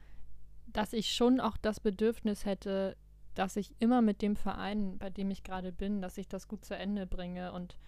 [0.67, 2.97] dass ich schon auch das Bedürfnis hätte,
[3.35, 6.65] dass ich immer mit dem Verein, bei dem ich gerade bin, dass ich das gut
[6.65, 7.79] zu Ende bringe und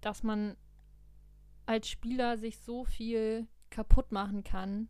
[0.00, 0.56] dass man
[1.66, 4.88] als Spieler sich so viel kaputt machen kann.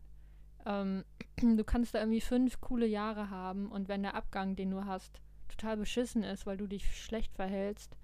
[0.65, 1.03] Ähm,
[1.41, 5.21] du kannst da irgendwie fünf coole Jahre haben und wenn der Abgang, den du hast,
[5.47, 7.97] total beschissen ist, weil du dich schlecht verhältst,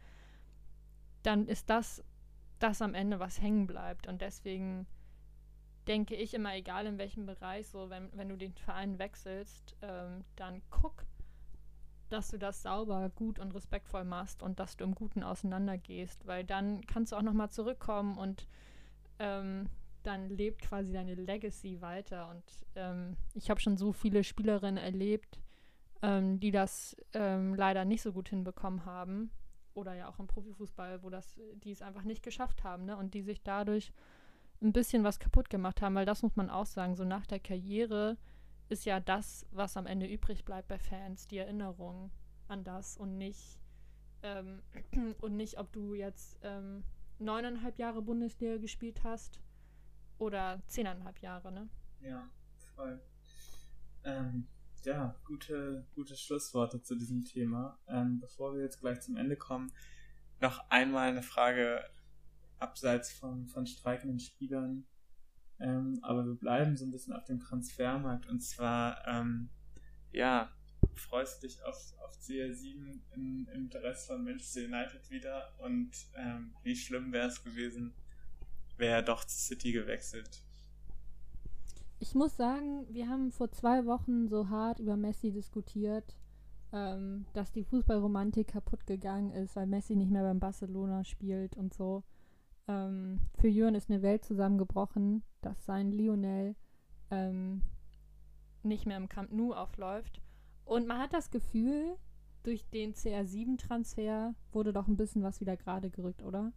[1.24, 2.04] dann ist das
[2.60, 4.08] das am Ende, was hängen bleibt.
[4.08, 4.88] Und deswegen
[5.88, 10.24] denke ich immer, egal in welchem Bereich, so wenn, wenn du den Verein wechselst, ähm,
[10.36, 11.06] dann guck,
[12.10, 16.44] dass du das sauber, gut und respektvoll machst und dass du im Guten auseinandergehst, weil
[16.44, 18.48] dann kannst du auch nochmal zurückkommen und
[19.20, 19.70] ähm,
[20.06, 22.30] dann lebt quasi deine Legacy weiter.
[22.30, 22.44] Und
[22.76, 25.42] ähm, ich habe schon so viele Spielerinnen erlebt,
[26.02, 29.32] ähm, die das ähm, leider nicht so gut hinbekommen haben.
[29.74, 32.96] Oder ja auch im Profifußball, wo das, die es einfach nicht geschafft haben, ne?
[32.96, 33.92] Und die sich dadurch
[34.62, 37.39] ein bisschen was kaputt gemacht haben, weil das muss man auch sagen, so nach der
[37.39, 38.18] Karriere
[38.70, 42.12] ist ja das, was am Ende übrig bleibt bei Fans, die Erinnerung
[42.47, 43.60] an das und nicht
[44.24, 44.62] ähm,
[45.22, 46.84] und nicht, ob du jetzt ähm,
[47.20, 49.39] neuneinhalb Jahre Bundesliga gespielt hast
[50.18, 51.70] oder zehneinhalb Jahre, ne?
[52.01, 52.28] Ja,
[52.76, 52.99] voll.
[54.03, 54.47] Ähm,
[54.84, 57.78] ja, gute, gute Schlussworte zu diesem Thema.
[57.88, 59.72] Ähm, bevor wir jetzt gleich zum Ende kommen,
[60.41, 61.84] noch einmal eine Frage
[62.60, 64.86] abseits von, von streikenden Spielern.
[65.60, 69.49] Ähm, aber wir bleiben so ein bisschen auf dem Transfermarkt und zwar, ähm,
[70.12, 70.51] ja,
[70.95, 76.76] freust du dich auf, auf CR7 im, Dress von Manchester United wieder und ähm, wie
[76.76, 77.93] schlimm wäre es gewesen,
[78.78, 80.43] wäre er doch zu City gewechselt?
[81.99, 86.16] Ich muss sagen, wir haben vor zwei Wochen so hart über Messi diskutiert,
[86.74, 91.74] ähm, dass die Fußballromantik kaputt gegangen ist, weil Messi nicht mehr beim Barcelona spielt und
[91.74, 92.03] so.
[92.68, 96.55] Ähm, für Jürgen ist eine Welt zusammengebrochen, dass sein Lionel
[97.11, 97.61] ähm,
[98.63, 100.22] nicht mehr im Camp Nou aufläuft.
[100.66, 101.95] Und man hat das Gefühl,
[102.43, 106.51] durch den CR7-Transfer wurde doch ein bisschen was wieder gerade gerückt, oder?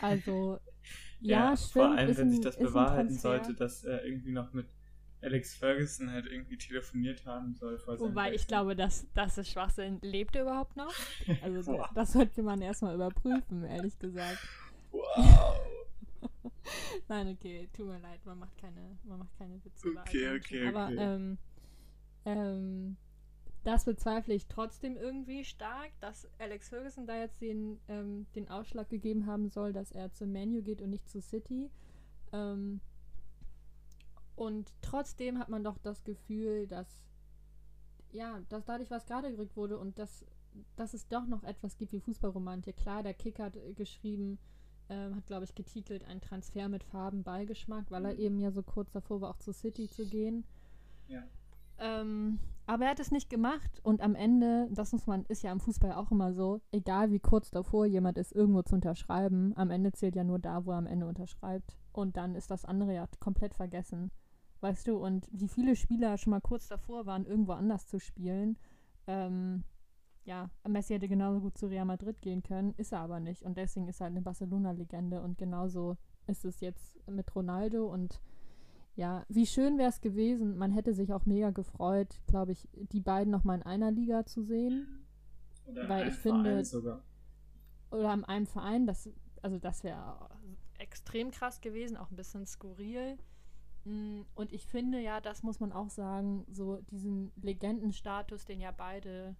[0.00, 0.58] Also,
[1.20, 1.72] ja, ja stimmt.
[1.72, 4.74] Vor allem, wenn ein, sich das bewahrheiten sollte, dass er irgendwie noch mit
[5.22, 7.78] Alex Ferguson halt irgendwie telefoniert haben soll.
[7.98, 9.98] Wobei ich glaube, dass das ist Schwachsinn.
[10.02, 10.94] Lebt er überhaupt noch?
[11.42, 14.38] Also, das sollte man erstmal überprüfen, ehrlich gesagt.
[14.92, 15.60] Wow.
[17.08, 19.88] Nein, okay, tut mir leid, man macht keine, man macht keine Witze.
[20.00, 20.96] Okay, okay, Aber okay.
[20.98, 21.38] Ähm,
[22.24, 22.96] ähm,
[23.64, 28.88] das bezweifle ich trotzdem irgendwie stark, dass Alex Ferguson da jetzt den, ähm, den Ausschlag
[28.88, 31.70] gegeben haben soll, dass er zu Menu geht und nicht zu City.
[32.32, 32.80] Ähm,
[34.36, 37.04] und trotzdem hat man doch das Gefühl, dass
[38.12, 40.24] ja, dass dadurch was gerade gerückt wurde und dass,
[40.76, 42.76] dass es doch noch etwas gibt wie Fußballromantik.
[42.76, 44.38] Klar, der Kick hat geschrieben,
[44.90, 48.20] ähm, hat, glaube ich, getitelt ein Transfer mit Farbenbeigeschmack, weil er mhm.
[48.20, 50.44] eben ja so kurz davor war, auch zu City zu gehen.
[51.06, 51.22] Ja.
[51.78, 55.50] Ähm, aber er hat es nicht gemacht und am Ende, das muss man, ist ja
[55.50, 59.70] im Fußball auch immer so, egal wie kurz davor jemand ist, irgendwo zu unterschreiben, am
[59.70, 61.76] Ende zählt ja nur da, wo er am Ende unterschreibt.
[61.92, 64.10] Und dann ist das andere ja komplett vergessen.
[64.60, 68.58] Weißt du, und wie viele Spieler schon mal kurz davor waren, irgendwo anders zu spielen,
[69.06, 69.64] ähm,
[70.30, 73.42] ja, Messi hätte genauso gut zu Real Madrid gehen können, ist er aber nicht.
[73.42, 75.20] Und deswegen ist er halt eine Barcelona-Legende.
[75.20, 75.96] Und genauso
[76.28, 77.92] ist es jetzt mit Ronaldo.
[77.92, 78.20] Und
[78.94, 80.56] ja, wie schön wäre es gewesen.
[80.56, 84.44] Man hätte sich auch mega gefreut, glaube ich, die beiden nochmal in einer Liga zu
[84.44, 85.04] sehen.
[85.66, 86.64] Oder weil ich finde.
[86.64, 87.02] Sogar.
[87.90, 89.10] Oder in einem Verein, das,
[89.42, 90.28] also das wäre
[90.78, 93.18] extrem krass gewesen, auch ein bisschen skurril.
[93.84, 98.70] Mm, und ich finde ja, das muss man auch sagen, so diesen Legendenstatus, den ja
[98.70, 99.34] beide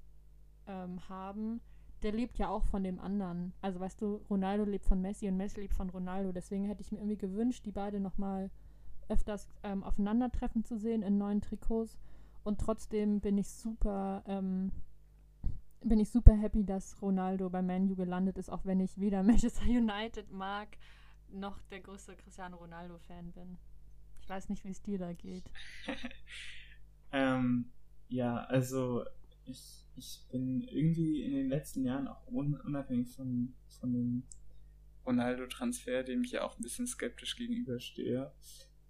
[0.66, 1.60] ähm, haben,
[2.02, 3.52] der lebt ja auch von dem anderen.
[3.60, 6.32] Also weißt du, Ronaldo lebt von Messi und Messi lebt von Ronaldo.
[6.32, 8.50] Deswegen hätte ich mir irgendwie gewünscht, die beide nochmal
[9.08, 11.98] öfters ähm, aufeinandertreffen zu sehen in neuen Trikots.
[12.42, 14.72] Und trotzdem bin ich super, ähm,
[15.82, 19.66] bin ich super happy, dass Ronaldo bei Manu gelandet ist, auch wenn ich weder Manchester
[19.66, 20.68] United mag,
[21.28, 23.58] noch der größte Cristiano Ronaldo-Fan bin.
[24.20, 25.50] Ich weiß nicht, wie es dir da geht.
[27.12, 27.70] ähm,
[28.08, 29.04] ja, also
[29.44, 34.22] ich, ich bin irgendwie in den letzten Jahren auch unabhängig von, von dem
[35.06, 38.32] Ronaldo-Transfer, dem ich ja auch ein bisschen skeptisch gegenüberstehe,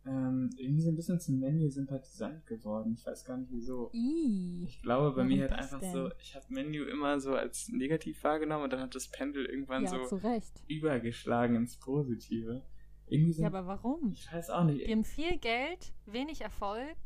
[0.07, 2.95] ähm, irgendwie so ein bisschen zum Menu-Sympathisant geworden.
[2.97, 3.91] Ich weiß gar nicht wieso.
[3.93, 5.93] Ii, ich glaube, bei mir hat einfach denn?
[5.93, 9.85] so, ich habe Menu immer so als negativ wahrgenommen und dann hat das Pendel irgendwann
[9.85, 10.21] ja, so
[10.69, 12.63] übergeschlagen ins Positive.
[13.09, 14.13] Irgendwie so, ja, aber warum?
[14.13, 14.87] Ich weiß auch nicht.
[14.87, 16.97] Die haben viel Geld, wenig Erfolg,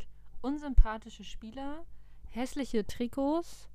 [0.42, 1.84] unsympathische Spieler,
[2.30, 3.70] hässliche Trikots.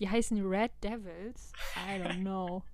[0.00, 1.52] Die heißen Red Devils.
[1.76, 2.64] I don't know.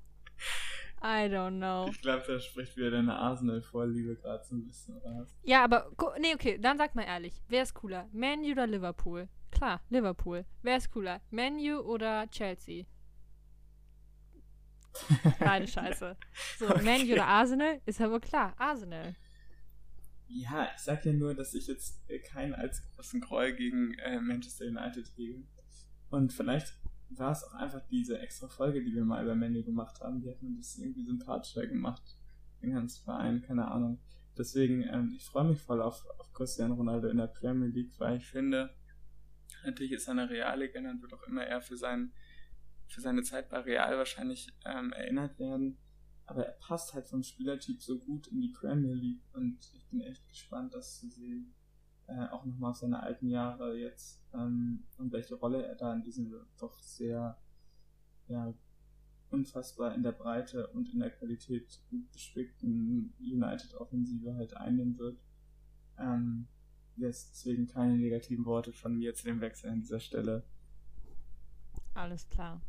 [1.03, 1.89] I don't know.
[1.91, 5.37] Ich glaube, da spricht wieder deine Arsenal-Vorliebe gerade so ein bisschen raus.
[5.43, 7.43] Ja, aber, nee, okay, dann sag mal ehrlich.
[7.49, 8.09] Wer ist cooler?
[8.13, 9.29] Manu oder Liverpool?
[9.51, 10.45] Klar, Liverpool.
[10.63, 11.21] Wer ist cooler?
[11.31, 12.87] Manu oder Chelsea?
[15.41, 16.17] Beide scheiße.
[16.59, 16.83] So, okay.
[16.85, 17.81] Manu oder Arsenal?
[17.87, 19.17] Ist wohl klar, Arsenal.
[20.29, 22.01] Ja, ich sag ja nur, dass ich jetzt
[22.33, 25.43] keinen als großen Groll gegen äh, Manchester United hege.
[26.11, 26.79] Und vielleicht
[27.11, 30.21] war es auch einfach diese extra Folge, die wir mal über Mandy gemacht haben.
[30.21, 32.03] Die hat mir das irgendwie sympathischer gemacht.
[32.63, 34.01] Den ganzen Verein, keine Ahnung.
[34.37, 38.17] Deswegen, ähm, ich freue mich voll auf, auf Cristiano Ronaldo in der Premier League, weil
[38.17, 38.75] ich finde,
[39.65, 42.13] natürlich ist er eine Reallegende und wird auch immer eher für, sein,
[42.89, 45.79] für seine Zeit bei Real wahrscheinlich ähm, erinnert werden.
[46.27, 50.01] Aber er passt halt vom Spielertyp so gut in die Premier League und ich bin
[50.01, 51.55] echt gespannt, das zu sehen
[52.09, 56.03] äh, auch nochmal auf seine alten Jahre jetzt ähm, und welche Rolle er da in
[56.03, 57.37] diesem doch sehr
[58.29, 58.55] ja,
[59.31, 65.19] unfassbar in der Breite und in der Qualität gut bespickten United-Offensive halt einnehmen wird.
[65.99, 66.47] Ähm,
[66.97, 70.43] jetzt deswegen keine negativen Worte von mir zu dem Wechsel an dieser Stelle.
[71.95, 72.61] Alles klar.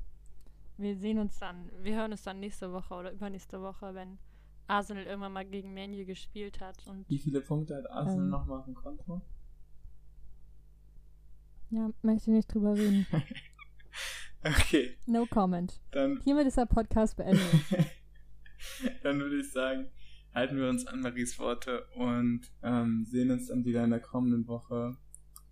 [0.78, 4.20] Wir sehen uns dann, wir hören uns dann nächste Woche oder übernächste Woche, wenn
[4.68, 6.86] Arsenal irgendwann mal gegen Menu gespielt hat.
[6.88, 9.22] Und, Wie viele Punkte hat Arsenal ähm, noch auf dem Konto?
[11.70, 13.06] Ja, möchte nicht drüber reden.
[14.44, 14.98] okay.
[15.06, 15.82] No comment.
[15.92, 17.44] Dann, Hiermit ist der Podcast beendet.
[19.04, 19.90] dann würde ich sagen,
[20.34, 24.48] halten wir uns an Maries Worte und ähm, sehen uns dann wieder in der kommenden
[24.48, 24.96] Woche.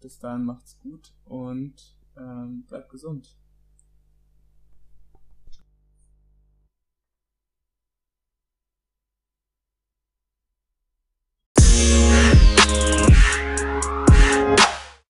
[0.02, 3.38] Bis dahin macht's gut und ähm, bleibt gesund.